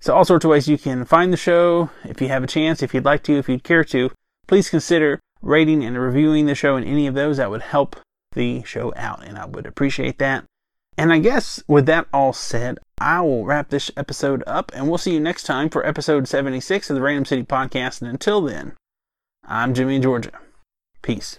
So, 0.00 0.14
all 0.14 0.24
sorts 0.24 0.44
of 0.44 0.50
ways 0.50 0.68
you 0.68 0.78
can 0.78 1.04
find 1.04 1.32
the 1.32 1.36
show. 1.36 1.90
If 2.04 2.20
you 2.20 2.28
have 2.28 2.42
a 2.42 2.48
chance, 2.48 2.82
if 2.82 2.92
you'd 2.92 3.04
like 3.04 3.22
to, 3.24 3.38
if 3.38 3.48
you'd 3.48 3.64
care 3.64 3.84
to, 3.84 4.10
please 4.46 4.68
consider 4.68 5.20
rating 5.40 5.84
and 5.84 5.98
reviewing 5.98 6.46
the 6.46 6.54
show 6.54 6.76
in 6.76 6.84
any 6.84 7.06
of 7.06 7.14
those. 7.14 7.36
That 7.36 7.50
would 7.50 7.62
help 7.62 7.96
the 8.32 8.62
show 8.64 8.92
out, 8.96 9.24
and 9.24 9.38
I 9.38 9.46
would 9.46 9.66
appreciate 9.66 10.18
that. 10.18 10.44
And 10.98 11.12
I 11.12 11.18
guess 11.18 11.62
with 11.66 11.86
that 11.86 12.06
all 12.12 12.32
said, 12.32 12.78
I 13.00 13.20
will 13.20 13.44
wrap 13.44 13.70
this 13.70 13.90
episode 13.96 14.42
up, 14.46 14.70
and 14.74 14.88
we'll 14.88 14.98
see 14.98 15.14
you 15.14 15.20
next 15.20 15.44
time 15.44 15.68
for 15.68 15.86
episode 15.86 16.28
76 16.28 16.90
of 16.90 16.96
the 16.96 17.02
Random 17.02 17.24
City 17.24 17.44
Podcast. 17.44 18.02
And 18.02 18.10
until 18.10 18.40
then, 18.40 18.74
I'm 19.44 19.74
Jimmy 19.74 19.96
in 19.96 20.02
Georgia. 20.02 20.32
Peace. 21.00 21.38